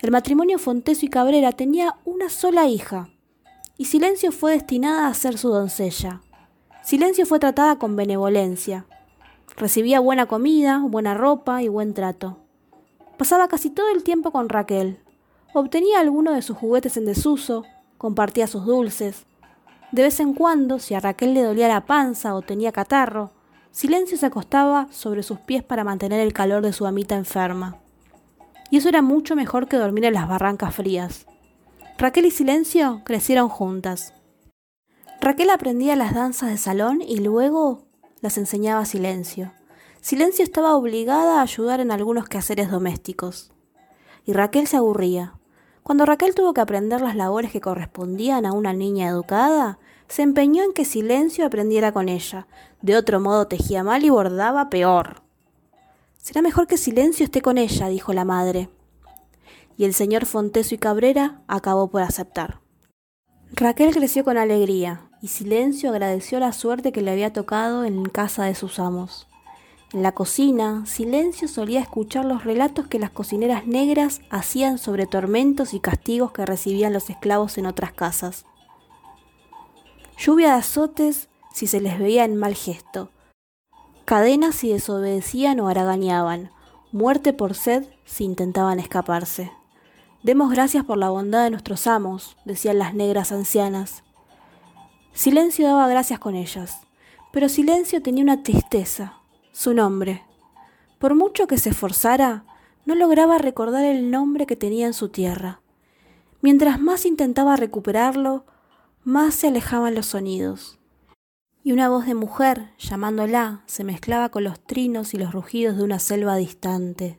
El 0.00 0.12
matrimonio 0.12 0.60
Fonteso 0.60 1.04
y 1.04 1.08
Cabrera 1.08 1.50
tenía 1.50 1.96
una 2.04 2.28
sola 2.28 2.68
hija, 2.68 3.08
y 3.76 3.86
Silencio 3.86 4.30
fue 4.30 4.52
destinada 4.52 5.08
a 5.08 5.14
ser 5.14 5.36
su 5.38 5.48
doncella. 5.48 6.22
Silencio 6.84 7.26
fue 7.26 7.40
tratada 7.40 7.80
con 7.80 7.96
benevolencia. 7.96 8.86
Recibía 9.56 9.98
buena 9.98 10.26
comida, 10.26 10.78
buena 10.86 11.14
ropa 11.14 11.64
y 11.64 11.68
buen 11.68 11.94
trato. 11.94 12.38
Pasaba 13.16 13.48
casi 13.48 13.70
todo 13.70 13.90
el 13.90 14.04
tiempo 14.04 14.30
con 14.30 14.48
Raquel. 14.48 15.00
Obtenía 15.52 15.98
alguno 15.98 16.32
de 16.32 16.42
sus 16.42 16.56
juguetes 16.56 16.96
en 16.96 17.04
desuso, 17.04 17.64
compartía 17.98 18.46
sus 18.46 18.66
dulces. 18.66 19.26
De 19.90 20.02
vez 20.02 20.20
en 20.20 20.32
cuando, 20.32 20.78
si 20.78 20.94
a 20.94 21.00
Raquel 21.00 21.34
le 21.34 21.42
dolía 21.42 21.66
la 21.66 21.86
panza 21.86 22.36
o 22.36 22.42
tenía 22.42 22.70
catarro, 22.70 23.32
Silencio 23.72 24.16
se 24.16 24.26
acostaba 24.26 24.86
sobre 24.92 25.24
sus 25.24 25.40
pies 25.40 25.64
para 25.64 25.82
mantener 25.82 26.20
el 26.20 26.32
calor 26.32 26.62
de 26.62 26.72
su 26.72 26.86
amita 26.86 27.16
enferma 27.16 27.80
y 28.70 28.78
eso 28.78 28.88
era 28.88 29.02
mucho 29.02 29.36
mejor 29.36 29.68
que 29.68 29.76
dormir 29.76 30.04
en 30.04 30.14
las 30.14 30.28
barrancas 30.28 30.74
frías. 30.74 31.26
Raquel 31.98 32.26
y 32.26 32.30
Silencio 32.30 33.02
crecieron 33.04 33.48
juntas. 33.48 34.14
Raquel 35.20 35.50
aprendía 35.50 35.96
las 35.96 36.14
danzas 36.14 36.50
de 36.50 36.58
salón 36.58 37.02
y 37.02 37.18
luego 37.18 37.86
las 38.20 38.38
enseñaba 38.38 38.84
Silencio. 38.84 39.52
Silencio 40.00 40.44
estaba 40.44 40.76
obligada 40.76 41.38
a 41.38 41.42
ayudar 41.42 41.80
en 41.80 41.90
algunos 41.90 42.28
quehaceres 42.28 42.70
domésticos. 42.70 43.52
Y 44.24 44.32
Raquel 44.32 44.66
se 44.66 44.76
aburría. 44.76 45.34
Cuando 45.82 46.06
Raquel 46.06 46.34
tuvo 46.34 46.54
que 46.54 46.60
aprender 46.60 47.00
las 47.00 47.16
labores 47.16 47.50
que 47.50 47.60
correspondían 47.60 48.46
a 48.46 48.52
una 48.52 48.72
niña 48.72 49.08
educada, 49.08 49.78
se 50.06 50.22
empeñó 50.22 50.62
en 50.62 50.72
que 50.72 50.84
Silencio 50.84 51.44
aprendiera 51.44 51.92
con 51.92 52.08
ella. 52.08 52.46
De 52.80 52.96
otro 52.96 53.20
modo 53.20 53.48
tejía 53.48 53.82
mal 53.82 54.04
y 54.04 54.10
bordaba 54.10 54.70
peor. 54.70 55.22
Será 56.28 56.42
mejor 56.42 56.66
que 56.66 56.76
Silencio 56.76 57.24
esté 57.24 57.40
con 57.40 57.56
ella, 57.56 57.88
dijo 57.88 58.12
la 58.12 58.26
madre. 58.26 58.68
Y 59.78 59.86
el 59.86 59.94
señor 59.94 60.26
Fonteso 60.26 60.74
y 60.74 60.78
Cabrera 60.78 61.40
acabó 61.48 61.88
por 61.88 62.02
aceptar. 62.02 62.60
Raquel 63.52 63.94
creció 63.94 64.24
con 64.24 64.36
alegría, 64.36 65.08
y 65.22 65.28
Silencio 65.28 65.88
agradeció 65.88 66.38
la 66.38 66.52
suerte 66.52 66.92
que 66.92 67.00
le 67.00 67.12
había 67.12 67.32
tocado 67.32 67.82
en 67.86 68.04
casa 68.04 68.44
de 68.44 68.54
sus 68.54 68.78
amos. 68.78 69.26
En 69.94 70.02
la 70.02 70.12
cocina, 70.12 70.84
Silencio 70.84 71.48
solía 71.48 71.80
escuchar 71.80 72.26
los 72.26 72.44
relatos 72.44 72.88
que 72.88 72.98
las 72.98 73.10
cocineras 73.10 73.66
negras 73.66 74.20
hacían 74.28 74.76
sobre 74.76 75.06
tormentos 75.06 75.72
y 75.72 75.80
castigos 75.80 76.32
que 76.32 76.44
recibían 76.44 76.92
los 76.92 77.08
esclavos 77.08 77.56
en 77.56 77.64
otras 77.64 77.94
casas. 77.94 78.44
Lluvia 80.18 80.48
de 80.48 80.58
azotes 80.58 81.30
si 81.54 81.66
se 81.66 81.80
les 81.80 81.98
veía 81.98 82.26
en 82.26 82.36
mal 82.36 82.54
gesto, 82.54 83.12
cadenas 84.08 84.54
si 84.54 84.72
desobedecían 84.72 85.60
o 85.60 85.68
haraganeaban, 85.68 86.50
muerte 86.92 87.34
por 87.34 87.52
sed 87.52 87.84
si 88.06 88.24
intentaban 88.24 88.80
escaparse. 88.80 89.52
Demos 90.22 90.50
gracias 90.50 90.82
por 90.82 90.96
la 90.96 91.10
bondad 91.10 91.44
de 91.44 91.50
nuestros 91.50 91.86
amos, 91.86 92.34
decían 92.46 92.78
las 92.78 92.94
negras 92.94 93.32
ancianas. 93.32 94.04
Silencio 95.12 95.66
daba 95.66 95.88
gracias 95.88 96.18
con 96.20 96.36
ellas, 96.36 96.86
pero 97.34 97.50
Silencio 97.50 98.00
tenía 98.00 98.24
una 98.24 98.42
tristeza, 98.42 99.20
su 99.52 99.74
nombre. 99.74 100.24
Por 100.98 101.14
mucho 101.14 101.46
que 101.46 101.58
se 101.58 101.68
esforzara, 101.68 102.46
no 102.86 102.94
lograba 102.94 103.36
recordar 103.36 103.84
el 103.84 104.10
nombre 104.10 104.46
que 104.46 104.56
tenía 104.56 104.86
en 104.86 104.94
su 104.94 105.10
tierra. 105.10 105.60
Mientras 106.40 106.80
más 106.80 107.04
intentaba 107.04 107.56
recuperarlo, 107.56 108.46
más 109.04 109.34
se 109.34 109.48
alejaban 109.48 109.94
los 109.94 110.06
sonidos 110.06 110.77
y 111.68 111.72
una 111.72 111.90
voz 111.90 112.06
de 112.06 112.14
mujer, 112.14 112.70
llamándola, 112.78 113.60
se 113.66 113.84
mezclaba 113.84 114.30
con 114.30 114.42
los 114.42 114.58
trinos 114.58 115.12
y 115.12 115.18
los 115.18 115.34
rugidos 115.34 115.76
de 115.76 115.82
una 115.82 115.98
selva 115.98 116.34
distante. 116.36 117.18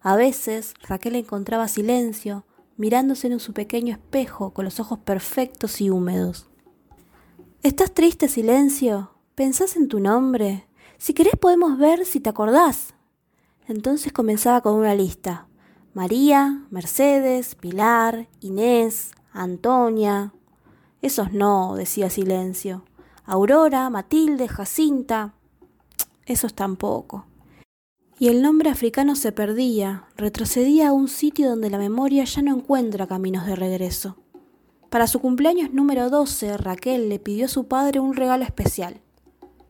A 0.00 0.14
veces 0.14 0.74
Raquel 0.86 1.16
encontraba 1.16 1.66
silencio, 1.66 2.44
mirándose 2.76 3.26
en 3.26 3.40
su 3.40 3.52
pequeño 3.52 3.92
espejo 3.92 4.52
con 4.52 4.64
los 4.64 4.78
ojos 4.78 5.00
perfectos 5.00 5.80
y 5.80 5.90
húmedos. 5.90 6.46
¿Estás 7.64 7.92
triste, 7.92 8.28
silencio? 8.28 9.10
¿Pensás 9.34 9.74
en 9.74 9.88
tu 9.88 9.98
nombre? 9.98 10.68
Si 10.96 11.12
querés 11.12 11.34
podemos 11.34 11.76
ver 11.76 12.06
si 12.06 12.20
te 12.20 12.30
acordás. 12.30 12.94
Entonces 13.66 14.12
comenzaba 14.12 14.60
con 14.60 14.74
una 14.74 14.94
lista. 14.94 15.48
María, 15.94 16.64
Mercedes, 16.70 17.56
Pilar, 17.56 18.28
Inés, 18.38 19.10
Antonia. 19.32 20.32
Esos 21.02 21.32
no, 21.32 21.74
decía 21.74 22.08
Silencio. 22.08 22.84
Aurora, 23.26 23.88
Matilde, 23.88 24.48
Jacinta. 24.48 25.32
Esos 26.26 26.54
tampoco. 26.54 27.24
Y 28.18 28.28
el 28.28 28.42
nombre 28.42 28.68
africano 28.68 29.16
se 29.16 29.32
perdía, 29.32 30.04
retrocedía 30.14 30.88
a 30.88 30.92
un 30.92 31.08
sitio 31.08 31.48
donde 31.48 31.70
la 31.70 31.78
memoria 31.78 32.24
ya 32.24 32.42
no 32.42 32.54
encuentra 32.54 33.06
caminos 33.06 33.46
de 33.46 33.56
regreso. 33.56 34.18
Para 34.90 35.06
su 35.06 35.20
cumpleaños 35.20 35.72
número 35.72 36.10
12, 36.10 36.58
Raquel 36.58 37.08
le 37.08 37.18
pidió 37.18 37.46
a 37.46 37.48
su 37.48 37.66
padre 37.66 37.98
un 37.98 38.14
regalo 38.14 38.44
especial. 38.44 39.00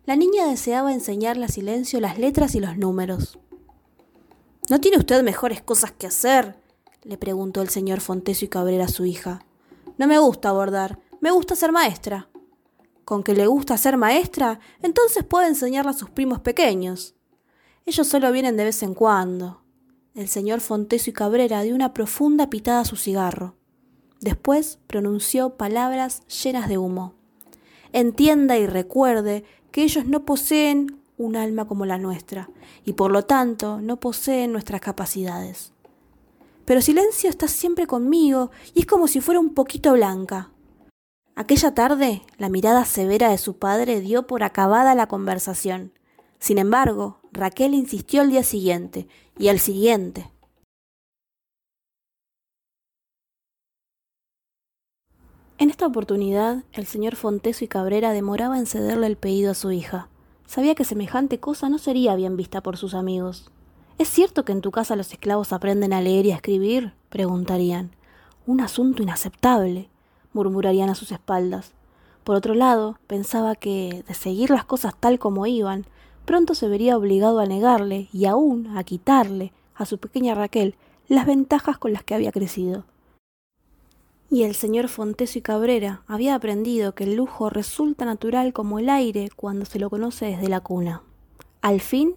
La 0.04 0.16
niña 0.16 0.46
deseaba 0.46 0.92
enseñarle 0.92 1.44
a 1.44 1.48
Silencio 1.48 2.00
las 2.00 2.18
letras 2.18 2.56
y 2.56 2.60
los 2.60 2.76
números. 2.76 3.38
¿No 4.68 4.80
tiene 4.80 4.98
usted 4.98 5.22
mejores 5.22 5.62
cosas 5.62 5.92
que 5.92 6.08
hacer? 6.08 6.56
le 7.04 7.18
preguntó 7.18 7.62
el 7.62 7.68
señor 7.68 8.00
Fontesio 8.00 8.46
y 8.46 8.48
Cabrera 8.48 8.86
a 8.86 8.88
su 8.88 9.04
hija. 9.06 9.46
No 9.96 10.08
me 10.08 10.18
gusta 10.18 10.50
bordar, 10.50 10.98
me 11.20 11.30
gusta 11.30 11.54
ser 11.54 11.70
maestra. 11.70 12.28
¿Con 13.04 13.22
que 13.22 13.34
le 13.34 13.46
gusta 13.46 13.76
ser 13.76 13.96
maestra? 13.96 14.60
Entonces 14.82 15.24
puede 15.24 15.48
enseñarle 15.48 15.90
a 15.90 15.94
sus 15.94 16.10
primos 16.10 16.40
pequeños. 16.40 17.14
Ellos 17.86 18.06
solo 18.06 18.32
vienen 18.32 18.56
de 18.56 18.64
vez 18.64 18.82
en 18.82 18.94
cuando. 18.94 19.62
El 20.14 20.28
señor 20.28 20.60
Fontesio 20.60 21.10
y 21.10 21.14
Cabrera 21.14 21.62
dio 21.62 21.74
una 21.74 21.92
profunda 21.92 22.48
pitada 22.48 22.80
a 22.80 22.84
su 22.84 22.96
cigarro. 22.96 23.56
Después 24.20 24.78
pronunció 24.86 25.56
palabras 25.56 26.22
llenas 26.28 26.68
de 26.68 26.78
humo. 26.78 27.14
Entienda 27.92 28.56
y 28.56 28.66
recuerde 28.66 29.44
que 29.70 29.82
ellos 29.82 30.06
no 30.06 30.24
poseen 30.24 31.02
un 31.18 31.36
alma 31.36 31.66
como 31.66 31.84
la 31.84 31.98
nuestra, 31.98 32.48
y 32.84 32.94
por 32.94 33.10
lo 33.10 33.24
tanto 33.24 33.80
no 33.80 34.00
poseen 34.00 34.52
nuestras 34.52 34.80
capacidades. 34.80 35.72
Pero 36.64 36.80
Silencio 36.80 37.28
está 37.28 37.48
siempre 37.48 37.86
conmigo 37.86 38.50
y 38.72 38.80
es 38.80 38.86
como 38.86 39.08
si 39.08 39.20
fuera 39.20 39.40
un 39.40 39.52
poquito 39.52 39.92
blanca. 39.92 40.53
Aquella 41.36 41.74
tarde, 41.74 42.22
la 42.38 42.48
mirada 42.48 42.84
severa 42.84 43.28
de 43.28 43.38
su 43.38 43.58
padre 43.58 44.00
dio 44.00 44.28
por 44.28 44.44
acabada 44.44 44.94
la 44.94 45.08
conversación. 45.08 45.92
Sin 46.38 46.58
embargo, 46.58 47.18
Raquel 47.32 47.74
insistió 47.74 48.20
al 48.20 48.30
día 48.30 48.44
siguiente 48.44 49.08
y 49.36 49.48
al 49.48 49.58
siguiente. 49.58 50.30
En 55.58 55.70
esta 55.70 55.86
oportunidad, 55.86 56.62
el 56.72 56.86
señor 56.86 57.16
Fonteso 57.16 57.64
y 57.64 57.68
Cabrera 57.68 58.12
demoraba 58.12 58.56
en 58.58 58.66
cederle 58.66 59.08
el 59.08 59.16
pedido 59.16 59.50
a 59.50 59.54
su 59.54 59.72
hija. 59.72 60.08
Sabía 60.46 60.76
que 60.76 60.84
semejante 60.84 61.40
cosa 61.40 61.68
no 61.68 61.78
sería 61.78 62.14
bien 62.14 62.36
vista 62.36 62.62
por 62.62 62.76
sus 62.76 62.94
amigos. 62.94 63.50
¿Es 63.98 64.08
cierto 64.08 64.44
que 64.44 64.52
en 64.52 64.60
tu 64.60 64.70
casa 64.70 64.94
los 64.94 65.12
esclavos 65.12 65.52
aprenden 65.52 65.92
a 65.92 66.00
leer 66.00 66.26
y 66.26 66.32
a 66.32 66.36
escribir? 66.36 66.92
preguntarían. 67.08 67.90
Un 68.46 68.60
asunto 68.60 69.02
inaceptable, 69.02 69.88
murmurarían 70.34 70.90
a 70.90 70.94
sus 70.94 71.10
espaldas. 71.10 71.72
Por 72.24 72.36
otro 72.36 72.54
lado, 72.54 72.98
pensaba 73.06 73.54
que, 73.54 74.04
de 74.06 74.14
seguir 74.14 74.50
las 74.50 74.66
cosas 74.66 74.94
tal 74.98 75.18
como 75.18 75.46
iban, 75.46 75.86
pronto 76.26 76.54
se 76.54 76.68
vería 76.68 76.96
obligado 76.96 77.40
a 77.40 77.46
negarle 77.46 78.08
y 78.12 78.26
aún 78.26 78.76
a 78.76 78.84
quitarle 78.84 79.52
a 79.74 79.86
su 79.86 79.98
pequeña 79.98 80.34
Raquel 80.34 80.74
las 81.08 81.26
ventajas 81.26 81.78
con 81.78 81.92
las 81.92 82.02
que 82.02 82.14
había 82.14 82.32
crecido. 82.32 82.84
Y 84.30 84.42
el 84.42 84.54
señor 84.54 84.88
Fonteso 84.88 85.38
y 85.38 85.42
Cabrera 85.42 86.02
había 86.06 86.34
aprendido 86.34 86.94
que 86.94 87.04
el 87.04 87.14
lujo 87.14 87.50
resulta 87.50 88.04
natural 88.04 88.52
como 88.52 88.78
el 88.78 88.88
aire 88.88 89.28
cuando 89.36 89.64
se 89.64 89.78
lo 89.78 89.90
conoce 89.90 90.26
desde 90.26 90.48
la 90.48 90.60
cuna. 90.60 91.02
Al 91.60 91.80
fin 91.80 92.16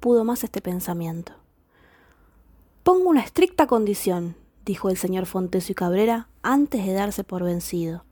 pudo 0.00 0.24
más 0.24 0.42
este 0.42 0.60
pensamiento. 0.60 1.32
Pongo 2.82 3.08
una 3.08 3.22
estricta 3.22 3.66
condición, 3.66 4.36
dijo 4.64 4.88
el 4.88 4.96
señor 4.96 5.26
Fonteso 5.26 5.72
y 5.72 5.74
Cabrera 5.74 6.28
antes 6.42 6.86
de 6.86 6.92
darse 6.92 7.24
por 7.24 7.42
vencido. 7.42 8.04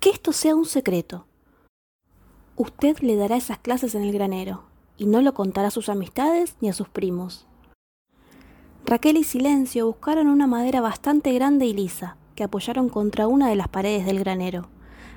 Que 0.00 0.10
esto 0.10 0.32
sea 0.32 0.54
un 0.54 0.64
secreto. 0.64 1.26
Usted 2.56 2.98
le 2.98 3.16
dará 3.16 3.36
esas 3.36 3.58
clases 3.58 3.94
en 3.94 4.02
el 4.02 4.12
granero, 4.12 4.64
y 4.96 5.06
no 5.06 5.22
lo 5.22 5.34
contará 5.34 5.68
a 5.68 5.70
sus 5.70 5.88
amistades 5.88 6.56
ni 6.60 6.68
a 6.68 6.72
sus 6.72 6.88
primos. 6.88 7.46
Raquel 8.86 9.18
y 9.18 9.24
Silencio 9.24 9.86
buscaron 9.86 10.26
una 10.26 10.46
madera 10.46 10.80
bastante 10.80 11.32
grande 11.32 11.66
y 11.66 11.74
lisa, 11.74 12.16
que 12.34 12.44
apoyaron 12.44 12.88
contra 12.88 13.28
una 13.28 13.48
de 13.48 13.56
las 13.56 13.68
paredes 13.68 14.06
del 14.06 14.18
granero. 14.18 14.68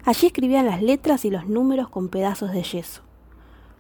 Allí 0.05 0.27
escribían 0.27 0.65
las 0.65 0.81
letras 0.81 1.23
y 1.23 1.29
los 1.29 1.47
números 1.47 1.89
con 1.89 2.09
pedazos 2.09 2.51
de 2.51 2.63
yeso. 2.63 3.01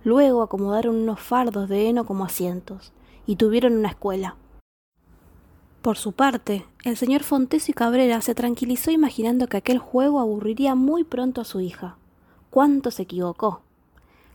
Luego 0.05 0.41
acomodaron 0.41 0.95
unos 0.95 1.19
fardos 1.19 1.67
de 1.69 1.89
heno 1.89 2.05
como 2.05 2.25
asientos, 2.25 2.93
y 3.25 3.35
tuvieron 3.35 3.77
una 3.77 3.89
escuela. 3.89 4.35
Por 5.83 5.97
su 5.97 6.13
parte, 6.13 6.65
el 6.85 6.95
señor 6.95 7.23
Fontes 7.23 7.67
y 7.67 7.73
Cabrera 7.73 8.21
se 8.21 8.33
tranquilizó 8.33 8.89
imaginando 8.89 9.47
que 9.47 9.57
aquel 9.57 9.79
juego 9.79 10.21
aburriría 10.21 10.75
muy 10.75 11.03
pronto 11.03 11.41
a 11.41 11.43
su 11.43 11.59
hija. 11.59 11.97
¿Cuánto 12.49 12.89
se 12.89 13.01
equivocó? 13.01 13.59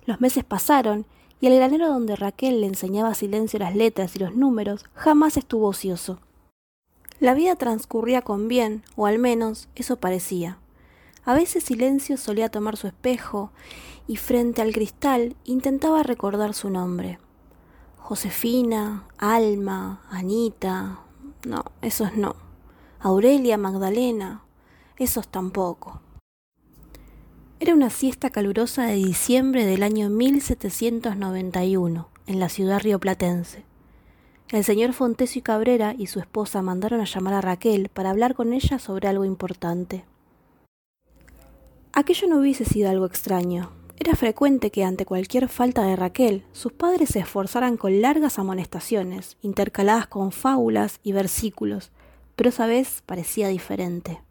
Los 0.05 0.21
meses 0.21 0.45
pasaron 0.45 1.07
y 1.41 1.47
el 1.47 1.57
granero 1.57 1.89
donde 1.89 2.17
Raquel 2.17 2.61
le 2.61 2.67
enseñaba 2.67 3.15
silencio 3.15 3.59
las 3.61 3.75
letras 3.75 4.15
y 4.15 4.19
los 4.19 4.37
números 4.37 4.85
jamás 4.93 5.39
estuvo 5.39 5.69
ocioso. 5.69 6.19
La 7.19 7.33
vida 7.33 7.57
transcurría 7.57 8.21
con 8.21 8.47
bien, 8.47 8.83
o 8.95 9.07
al 9.07 9.19
menos 9.19 9.71
eso 9.75 9.97
parecía. 9.97 10.59
A 11.25 11.33
veces 11.33 11.65
Silencio 11.65 12.19
solía 12.19 12.51
tomar 12.51 12.77
su 12.77 12.89
espejo 12.89 13.53
y 14.07 14.17
frente 14.17 14.61
al 14.61 14.75
cristal 14.75 15.35
intentaba 15.45 16.03
recordar 16.03 16.53
su 16.53 16.69
nombre. 16.69 17.19
Josefina, 17.97 19.07
Alma, 19.17 20.03
Anita. 20.11 21.08
No, 21.45 21.65
esos 21.83 22.17
no. 22.17 22.37
Aurelia, 23.01 23.57
Magdalena. 23.57 24.43
Esos 24.99 25.29
tampoco. 25.29 26.01
Era 27.61 27.75
una 27.75 27.91
siesta 27.91 28.31
calurosa 28.31 28.87
de 28.87 28.95
diciembre 28.95 29.65
del 29.65 29.83
año 29.83 30.11
1791, 30.11 32.09
en 32.27 32.41
la 32.41 32.49
ciudad 32.49 32.81
rioplatense. 32.81 33.65
El 34.51 34.65
señor 34.65 34.93
Fontesio 34.95 35.41
y 35.41 35.43
Cabrera 35.43 35.95
y 35.97 36.07
su 36.07 36.21
esposa 36.21 36.63
mandaron 36.63 37.01
a 37.01 37.05
llamar 37.05 37.35
a 37.35 37.41
Raquel 37.41 37.89
para 37.89 38.11
hablar 38.11 38.35
con 38.35 38.53
ella 38.53 38.79
sobre 38.79 39.07
algo 39.07 39.25
importante. 39.25 40.05
Aquello 41.93 42.29
no 42.29 42.39
hubiese 42.39 42.65
sido 42.65 42.89
algo 42.91 43.07
extraño. 43.07 43.71
Era 44.01 44.15
frecuente 44.15 44.71
que 44.71 44.85
ante 44.85 45.05
cualquier 45.05 45.49
falta 45.49 45.83
de 45.83 45.97
Raquel, 45.97 46.45
sus 46.53 46.73
padres 46.73 47.09
se 47.09 47.19
esforzaran 47.19 47.77
con 47.77 48.01
largas 48.01 48.39
amonestaciones, 48.39 49.37
intercaladas 49.43 50.07
con 50.07 50.31
fábulas 50.31 51.01
y 51.03 51.11
versículos, 51.11 51.91
pero 52.37 52.51
esa 52.51 52.67
vez 52.67 53.03
parecía 53.07 53.49
diferente. 53.49 54.23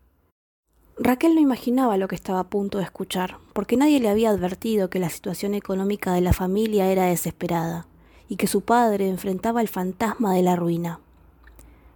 Raquel 0.98 1.36
no 1.36 1.42
imaginaba 1.42 1.98
lo 1.98 2.08
que 2.08 2.16
estaba 2.16 2.40
a 2.40 2.50
punto 2.50 2.78
de 2.78 2.86
escuchar, 2.86 3.40
porque 3.52 3.76
nadie 3.76 4.00
le 4.00 4.08
había 4.08 4.30
advertido 4.30 4.90
que 4.90 5.00
la 5.00 5.10
situación 5.10 5.54
económica 5.54 6.14
de 6.14 6.22
la 6.22 6.32
familia 6.32 6.90
era 6.90 7.06
desesperada, 7.06 7.88
y 8.30 8.38
que 8.38 8.48
su 8.48 8.62
padre 8.62 9.10
enfrentaba 9.10 9.60
el 9.60 9.68
fantasma 9.68 10.34
de 10.34 10.44
la 10.44 10.56
ruina. 10.56 11.02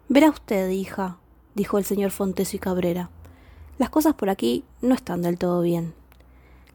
Verá 0.09 0.29
usted, 0.29 0.69
hija, 0.71 1.19
dijo 1.55 1.77
el 1.77 1.85
señor 1.85 2.11
Fontesio 2.11 2.57
y 2.57 2.59
Cabrera, 2.59 3.09
las 3.77 3.89
cosas 3.89 4.13
por 4.13 4.29
aquí 4.29 4.65
no 4.81 4.93
están 4.93 5.21
del 5.21 5.37
todo 5.37 5.61
bien. 5.61 6.00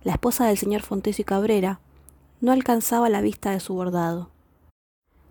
La 0.07 0.13
esposa 0.13 0.47
del 0.47 0.57
señor 0.57 0.83
Fontesio 0.83 1.23
y 1.23 1.25
Cabrera 1.25 1.81
no 2.41 2.53
alcanzaba 2.53 3.09
la 3.09 3.23
vista 3.23 3.51
de 3.51 3.59
su 3.59 3.75
bordado. 3.75 4.31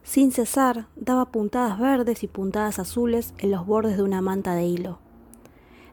Sin 0.04 0.34
cesar, 0.34 0.88
daba 0.98 1.32
puntadas 1.32 1.80
verdes 1.80 2.24
y 2.24 2.28
puntadas 2.28 2.78
azules 2.78 3.34
en 3.38 3.52
los 3.52 3.66
bordes 3.66 3.96
de 3.96 4.04
una 4.04 4.20
manta 4.20 4.54
de 4.54 4.66
hilo 4.66 5.00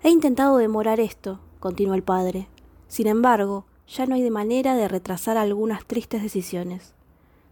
He 0.03 0.11
intentado 0.11 0.57
demorar 0.57 0.99
esto, 0.99 1.38
continuó 1.61 1.95
el 1.95 2.03
padre. 2.03 2.49
Sin 2.88 3.07
embargo, 3.07 3.66
ya 3.87 4.07
no 4.07 4.16
hay 4.16 4.23
de 4.23 4.33
manera 4.33 4.75
de 4.75 4.88
retrasar 4.88 5.37
algunas 5.37 5.87
tristes 5.87 6.21
decisiones. 6.21 6.92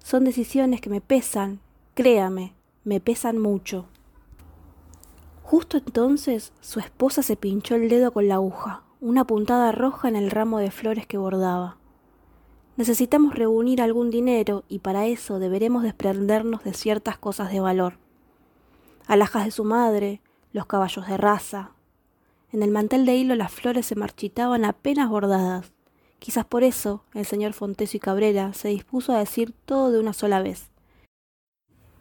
Son 0.03 0.25
decisiones 0.25 0.81
que 0.81 0.91
me 0.91 1.01
pesan, 1.01 1.61
créame, 1.95 2.55
me 2.83 2.99
pesan 2.99 3.39
mucho. 3.39 3.87
Justo 5.45 5.77
entonces 5.77 6.53
su 6.61 6.81
esposa 6.81 7.23
se 7.23 7.37
pinchó 7.37 7.77
el 7.77 7.89
dedo 7.89 8.13
con 8.13 8.27
la 8.27 8.35
aguja, 8.35 8.83
una 9.01 9.25
puntada 9.25 9.73
roja 9.73 10.09
en 10.09 10.17
el 10.17 10.31
ramo 10.31 10.59
de 10.59 10.71
flores 10.71 11.07
que 11.07 11.17
bordaba. 11.17 11.79
Necesitamos 12.77 13.35
reunir 13.35 13.81
algún 13.81 14.11
dinero 14.11 14.65
y 14.69 14.81
para 14.81 15.07
eso 15.07 15.39
deberemos 15.39 15.83
desprendernos 15.83 16.65
de 16.65 16.75
ciertas 16.75 17.17
cosas 17.17 17.51
de 17.51 17.61
valor. 17.61 17.99
Alhajas 19.07 19.47
de 19.47 19.51
su 19.51 19.65
madre, 19.65 20.21
los 20.53 20.67
caballos 20.67 21.07
de 21.07 21.17
raza, 21.17 21.73
en 22.53 22.63
el 22.63 22.71
mantel 22.71 23.07
de 23.07 23.17
hilo 23.17 23.37
las 23.37 23.53
flores 23.53 23.87
se 23.87 23.95
marchitaban 23.95 24.65
apenas 24.65 25.09
bordadas. 25.09 25.73
Quizás 26.19 26.45
por 26.45 26.65
eso 26.65 27.05
el 27.15 27.25
señor 27.25 27.53
Fontesio 27.53 27.99
y 27.99 28.01
Cabrera 28.01 28.53
se 28.53 28.69
dispuso 28.69 29.13
a 29.13 29.19
decir 29.19 29.55
todo 29.65 29.93
de 29.93 30.01
una 30.01 30.13
sola 30.13 30.43
vez, 30.43 30.71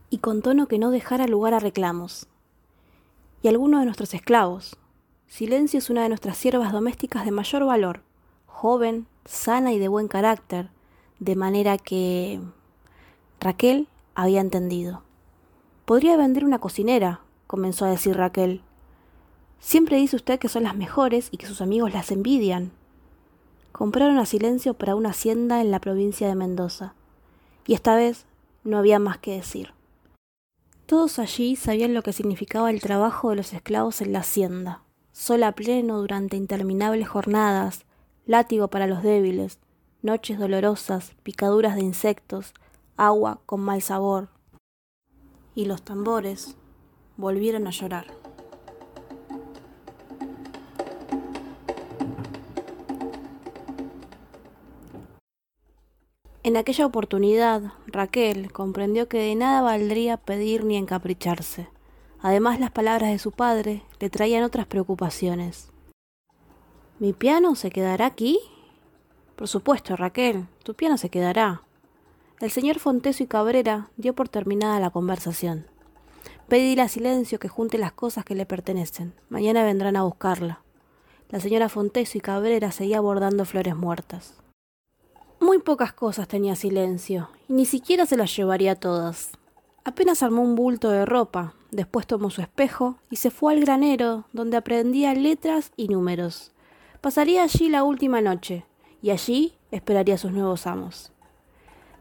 y 0.09 0.17
con 0.17 0.41
tono 0.41 0.67
que 0.67 0.79
no 0.79 0.91
dejara 0.91 1.27
lugar 1.27 1.53
a 1.53 1.59
reclamos. 1.59 2.27
Y 3.41 3.47
alguno 3.47 3.79
de 3.79 3.85
nuestros 3.85 4.13
esclavos. 4.13 4.75
Silencio 5.29 5.77
es 5.77 5.91
una 5.91 6.01
de 6.01 6.09
nuestras 6.09 6.37
siervas 6.37 6.73
domésticas 6.73 7.23
de 7.23 7.29
mayor 7.29 7.63
valor. 7.63 8.01
joven, 8.47 9.05
sana 9.25 9.71
y 9.71 9.79
de 9.79 9.87
buen 9.87 10.07
carácter, 10.07 10.69
de 11.19 11.35
manera 11.35 11.77
que 11.77 12.41
Raquel 13.39 13.87
había 14.15 14.41
entendido. 14.41 15.03
Podría 15.85 16.17
vender 16.17 16.43
una 16.43 16.57
cocinera, 16.57 17.21
comenzó 17.45 17.85
a 17.85 17.91
decir 17.91 18.17
Raquel. 18.17 18.63
Siempre 19.59 19.97
dice 19.97 20.15
usted 20.15 20.39
que 20.39 20.49
son 20.49 20.63
las 20.63 20.75
mejores 20.75 21.29
y 21.31 21.37
que 21.37 21.45
sus 21.45 21.61
amigos 21.61 21.93
las 21.93 22.11
envidian. 22.11 22.71
Compraron 23.71 24.17
a 24.17 24.25
silencio 24.25 24.73
para 24.73 24.95
una 24.95 25.11
hacienda 25.11 25.61
en 25.61 25.69
la 25.69 25.79
provincia 25.79 26.27
de 26.27 26.35
Mendoza, 26.35 26.95
y 27.67 27.75
esta 27.75 27.95
vez 27.95 28.25
no 28.63 28.79
había 28.79 28.97
más 28.97 29.19
que 29.19 29.35
decir. 29.35 29.73
Todos 30.87 31.19
allí 31.19 31.55
sabían 31.55 31.93
lo 31.93 32.01
que 32.01 32.13
significaba 32.13 32.71
el 32.71 32.81
trabajo 32.81 33.29
de 33.29 33.35
los 33.35 33.53
esclavos 33.53 34.01
en 34.01 34.11
la 34.11 34.19
hacienda, 34.19 34.81
sol 35.19 35.43
a 35.43 35.51
pleno 35.51 35.97
durante 35.97 36.37
interminables 36.37 37.09
jornadas, 37.09 37.85
látigo 38.25 38.69
para 38.69 38.87
los 38.87 39.03
débiles, 39.03 39.59
noches 40.01 40.39
dolorosas, 40.39 41.11
picaduras 41.23 41.75
de 41.75 41.81
insectos, 41.81 42.53
agua 42.95 43.41
con 43.45 43.59
mal 43.59 43.81
sabor. 43.81 44.29
Y 45.55 45.65
los 45.65 45.81
tambores 45.81 46.55
volvieron 47.17 47.67
a 47.67 47.71
llorar. 47.71 48.05
En 56.43 56.55
aquella 56.55 56.85
oportunidad, 56.85 57.73
Raquel 57.87 58.53
comprendió 58.53 59.09
que 59.09 59.17
de 59.17 59.35
nada 59.35 59.61
valdría 59.61 60.15
pedir 60.15 60.63
ni 60.63 60.77
encapricharse. 60.77 61.67
Además, 62.21 62.59
las 62.59 62.71
palabras 62.71 63.11
de 63.11 63.19
su 63.19 63.31
padre 63.31 63.83
le 63.99 64.09
traían 64.09 64.43
otras 64.43 64.65
preocupaciones. 64.67 65.71
¿Mi 66.99 67.13
piano 67.13 67.55
se 67.55 67.71
quedará 67.71 68.05
aquí? 68.05 68.39
Por 69.37 69.47
supuesto, 69.47 69.95
Raquel, 69.95 70.47
tu 70.63 70.73
piano 70.73 70.97
se 70.97 71.09
quedará. 71.09 71.63
El 72.41 72.51
señor 72.51 72.79
Fonteso 72.79 73.23
y 73.23 73.27
Cabrera 73.27 73.89
dio 73.95 74.13
por 74.13 74.27
terminada 74.27 74.79
la 74.81 74.89
conversación. 74.89 75.65
Pedíle 76.49 76.81
a 76.81 76.89
Silencio 76.89 77.39
que 77.39 77.47
junte 77.47 77.77
las 77.77 77.93
cosas 77.93 78.25
que 78.25 78.35
le 78.35 78.45
pertenecen. 78.45 79.13
Mañana 79.29 79.63
vendrán 79.63 79.95
a 79.95 80.03
buscarla. 80.03 80.61
La 81.29 81.39
señora 81.39 81.69
Fonteso 81.69 82.17
y 82.17 82.21
Cabrera 82.21 82.71
seguía 82.71 82.99
bordando 82.99 83.45
flores 83.45 83.75
muertas. 83.75 84.33
Muy 85.39 85.59
pocas 85.59 85.93
cosas 85.93 86.27
tenía 86.27 86.55
Silencio, 86.55 87.29
y 87.47 87.53
ni 87.53 87.65
siquiera 87.65 88.05
se 88.05 88.17
las 88.17 88.35
llevaría 88.35 88.75
todas. 88.75 89.31
Apenas 89.85 90.21
armó 90.21 90.41
un 90.41 90.55
bulto 90.55 90.89
de 90.89 91.05
ropa, 91.05 91.53
después 91.71 92.07
tomó 92.07 92.29
su 92.29 92.41
espejo 92.41 92.97
y 93.09 93.17
se 93.17 93.31
fue 93.31 93.53
al 93.53 93.61
granero, 93.61 94.25
donde 94.33 94.57
aprendía 94.57 95.13
letras 95.13 95.71
y 95.75 95.87
números. 95.87 96.51
Pasaría 97.01 97.43
allí 97.43 97.69
la 97.69 97.83
última 97.83 98.21
noche, 98.21 98.65
y 99.01 99.11
allí 99.11 99.53
esperaría 99.71 100.15
a 100.15 100.17
sus 100.17 100.31
nuevos 100.31 100.67
amos. 100.67 101.11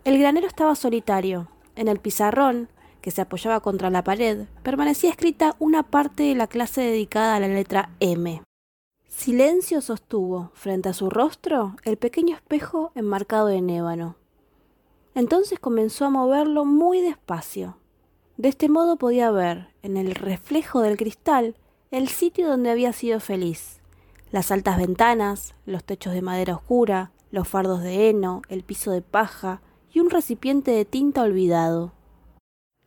El 0.05 0.19
granero 0.19 0.47
estaba 0.47 0.75
solitario. 0.75 1.49
En 1.77 1.87
el 1.87 2.01
pizarrón, 2.01 2.69
que 3.01 3.11
se 3.11 3.21
apoyaba 3.21 3.61
contra 3.61 3.91
la 3.91 4.03
pared, 4.03 4.47
permanecía 4.63 5.11
escrita 5.11 5.55
una 5.59 5.83
parte 5.83 6.25
de 6.25 6.35
la 6.35 6.47
clase 6.47 6.81
dedicada 6.81 7.37
a 7.37 7.41
la 7.41 7.49
letra 7.49 7.91
M. 8.01 8.43
Silencio 9.07 9.81
sostuvo, 9.81 10.51
frente 10.55 10.89
a 10.89 10.93
su 10.93 11.11
rostro, 11.11 11.77
el 11.85 11.97
pequeño 11.97 12.35
espejo 12.37 12.93
enmarcado 12.95 13.49
en 13.51 13.71
ébano. 13.71 14.17
Entonces 15.15 15.59
comenzó 15.59 16.05
a 16.05 16.11
moverlo 16.11 16.65
muy 16.65 17.01
despacio. 17.01 17.77
De 18.39 18.49
este 18.49 18.69
modo 18.69 18.95
podía 18.95 19.33
ver, 19.33 19.75
en 19.83 19.97
el 19.97 20.15
reflejo 20.15 20.81
del 20.81 20.97
cristal, 20.97 21.57
el 21.91 22.07
sitio 22.07 22.47
donde 22.47 22.71
había 22.71 22.93
sido 22.93 23.19
feliz. 23.19 23.81
Las 24.31 24.53
altas 24.53 24.79
ventanas, 24.79 25.57
los 25.67 25.83
techos 25.83 26.13
de 26.13 26.23
madera 26.23 26.55
oscura, 26.55 27.11
los 27.33 27.49
fardos 27.49 27.83
de 27.83 28.09
heno, 28.09 28.43
el 28.49 28.63
piso 28.63 28.93
de 28.93 29.03
paja 29.03 29.61
y 29.93 29.99
un 29.99 30.09
recipiente 30.09 30.71
de 30.71 30.85
tinta 30.85 31.23
olvidado. 31.23 31.95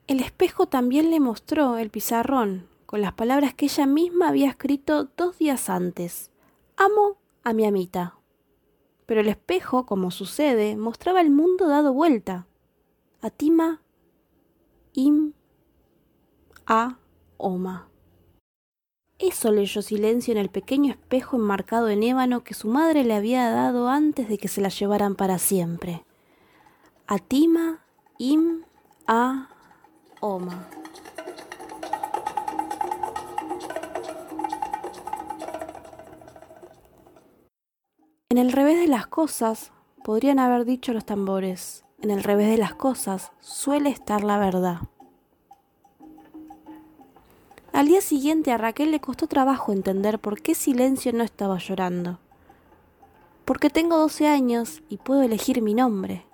El 0.08 0.22
espejo 0.22 0.68
también 0.68 1.12
le 1.12 1.20
mostró 1.20 1.78
el 1.78 1.90
pizarrón, 1.90 2.70
con 2.86 3.02
las 3.02 3.12
palabras 3.12 3.54
que 3.54 3.66
ella 3.66 3.86
misma 3.86 4.30
había 4.30 4.52
escrito 4.52 5.10
dos 5.18 5.38
días 5.38 5.70
antes. 5.70 6.32
Amo 6.78 7.18
a 7.44 7.52
mi 7.52 7.66
amita. 7.66 8.16
Pero 9.06 9.20
el 9.20 9.28
espejo, 9.28 9.86
como 9.86 10.12
sucede, 10.12 10.78
mostraba 10.78 11.20
el 11.20 11.30
mundo 11.30 11.68
dado 11.68 11.92
vuelta. 11.92 12.48
Atima 13.22 13.82
im 14.94 15.34
a 16.74 16.96
oma. 17.38 17.90
Eso 19.20 19.52
leyó 19.52 19.82
silencio 19.82 20.32
en 20.32 20.38
el 20.38 20.48
pequeño 20.48 20.94
espejo 20.94 21.36
enmarcado 21.36 21.90
en 21.90 22.02
ébano 22.02 22.46
que 22.46 22.54
su 22.54 22.70
madre 22.70 23.04
le 23.04 23.14
había 23.14 23.50
dado 23.52 23.90
antes 23.90 24.30
de 24.30 24.38
que 24.38 24.48
se 24.48 24.62
la 24.62 24.70
llevaran 24.70 25.16
para 25.16 25.38
siempre. 25.38 26.06
Atima 27.08 27.84
im 28.18 28.64
a 29.06 29.50
oma. 30.22 30.70
En 38.30 38.38
el 38.38 38.54
revés 38.54 38.80
de 38.80 38.88
las 38.88 39.08
cosas, 39.08 39.74
podrían 40.06 40.40
haber 40.40 40.64
dicho 40.64 40.94
los 40.94 41.04
tambores, 41.04 41.84
en 42.02 42.12
el 42.12 42.24
revés 42.24 42.50
de 42.50 42.58
las 42.58 42.76
cosas 42.76 43.34
suele 43.42 43.90
estar 43.90 44.24
la 44.24 44.38
verdad. 44.38 44.78
Al 47.74 47.88
día 47.88 48.02
siguiente 48.02 48.52
a 48.52 48.58
Raquel 48.58 48.92
le 48.92 49.00
costó 49.00 49.28
trabajo 49.28 49.72
entender 49.72 50.20
por 50.20 50.42
qué 50.42 50.56
Silencio 50.56 51.14
no 51.14 51.24
estaba 51.24 51.58
llorando. 51.58 52.20
Porque 53.46 53.70
tengo 53.70 53.98
doce 53.98 54.28
años 54.28 54.84
y 54.90 54.98
puedo 54.98 55.22
elegir 55.22 55.62
mi 55.62 55.74
nombre. 55.74 56.26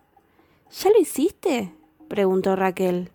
¿Ya 0.72 0.90
lo 0.90 1.00
hiciste? 1.00 1.76
preguntó 2.08 2.56
Raquel. 2.56 3.12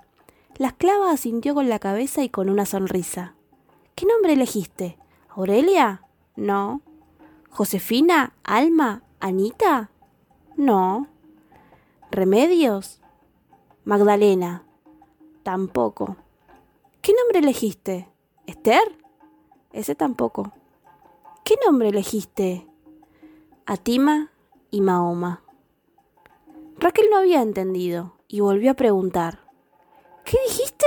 La 0.56 0.68
esclava 0.68 1.10
asintió 1.10 1.54
con 1.54 1.68
la 1.68 1.80
cabeza 1.80 2.22
y 2.22 2.28
con 2.28 2.48
una 2.48 2.64
sonrisa. 2.64 3.34
¿Qué 3.96 4.06
nombre 4.06 4.34
elegiste? 4.34 4.96
¿Aurelia? 5.30 6.02
No. 6.36 6.80
¿Josefina? 7.50 8.34
¿Alma? 8.44 9.02
¿Anita? 9.18 9.90
No. 10.56 11.08
¿Remedios? 12.12 13.00
Magdalena. 13.84 14.64
Tampoco. 15.42 16.16
¿Qué 17.00 17.12
nombre 17.14 17.40
elegiste? 17.40 18.11
¿Esther? 18.46 18.98
Ese 19.72 19.94
tampoco. 19.94 20.52
¿Qué 21.44 21.54
nombre 21.64 21.88
elegiste? 21.88 22.66
Atima 23.66 24.30
y 24.70 24.80
Mahoma. 24.80 25.42
Raquel 26.78 27.06
no 27.10 27.18
había 27.18 27.42
entendido 27.42 28.14
y 28.26 28.40
volvió 28.40 28.72
a 28.72 28.74
preguntar. 28.74 29.40
¿Qué 30.24 30.36
dijiste? 30.48 30.86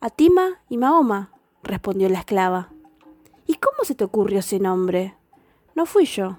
Atima 0.00 0.60
y 0.68 0.76
Mahoma, 0.76 1.32
respondió 1.62 2.08
la 2.08 2.20
esclava. 2.20 2.70
¿Y 3.46 3.54
cómo 3.54 3.78
se 3.84 3.94
te 3.94 4.04
ocurrió 4.04 4.40
ese 4.40 4.58
nombre? 4.58 5.16
No 5.74 5.86
fui 5.86 6.04
yo. 6.04 6.38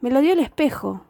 Me 0.00 0.10
lo 0.10 0.20
dio 0.20 0.34
el 0.34 0.40
espejo. 0.40 1.00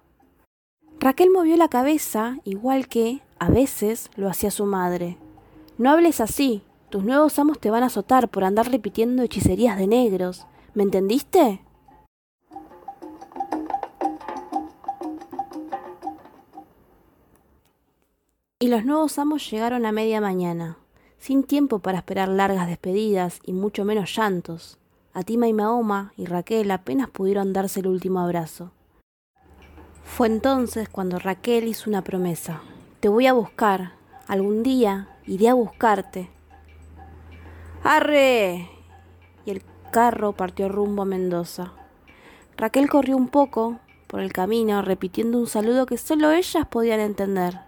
Raquel 1.01 1.31
movió 1.31 1.57
la 1.57 1.69
cabeza, 1.69 2.39
igual 2.45 2.87
que, 2.87 3.21
a 3.39 3.51
veces, 3.51 4.11
lo 4.15 4.29
hacía 4.29 4.51
su 4.51 4.65
madre. 4.65 5.19
No 5.77 5.91
hables 5.91 6.21
así. 6.21 6.63
Tus 6.95 7.03
nuevos 7.03 7.41
amos 7.41 7.59
te 7.59 7.73
van 7.73 7.83
a 7.83 7.87
azotar 7.87 8.29
por 8.29 8.45
andar 8.45 8.71
repitiendo 8.71 9.25
hechicerías 9.25 9.77
de 9.77 9.89
negros. 9.89 10.47
¿Me 10.75 10.85
entendiste? 10.85 11.61
Y 18.61 18.69
los 18.69 18.85
nuevos 18.85 19.19
amos 19.19 19.51
llegaron 19.51 19.87
a 19.87 19.91
media 19.91 20.21
mañana, 20.21 20.79
sin 21.19 21.43
tiempo 21.43 21.81
para 21.81 21.99
esperar 21.99 22.29
largas 22.29 22.69
despedidas 22.69 23.41
y 23.45 23.55
mucho 23.55 23.85
menos 23.85 24.17
llantos. 24.17 24.79
Atima 25.13 25.49
y 25.49 25.53
Mahoma 25.53 26.13
y 26.17 26.27
Raquel 26.27 26.71
apenas 26.71 27.11
pudieron 27.11 27.53
darse 27.53 27.81
el 27.81 27.89
último 27.89 28.21
abrazo. 28.21 28.71
Fue 30.05 30.29
entonces 30.29 30.89
cuando 30.89 31.19
Raquel 31.19 31.67
hizo 31.67 31.91
una 31.91 32.05
promesa. 32.05 32.63
Te 33.01 33.09
voy 33.09 33.27
a 33.27 33.33
buscar. 33.33 33.95
Algún 34.29 34.63
día 34.63 35.09
iré 35.27 35.49
a 35.49 35.55
buscarte. 35.55 36.31
¡Arre! 37.85 38.67
Y 39.45 39.51
el 39.51 39.63
carro 39.93 40.33
partió 40.33 40.71
rumbo 40.71 41.03
a 41.03 41.05
Mendoza. 41.05 41.75
Raquel 42.57 42.89
corrió 42.89 43.15
un 43.15 43.29
poco 43.29 43.79
por 44.07 44.21
el 44.21 44.33
camino, 44.33 44.81
repitiendo 44.81 45.39
un 45.39 45.47
saludo 45.47 45.85
que 45.85 45.99
solo 45.99 46.31
ellas 46.31 46.67
podían 46.67 46.99
entender. 47.01 47.61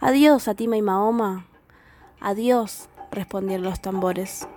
Adiós, 0.00 0.48
Atima 0.48 0.78
y 0.78 0.82
Mahoma. 0.82 1.46
Adiós, 2.20 2.88
respondieron 3.10 3.66
los 3.66 3.82
tambores. 3.82 4.48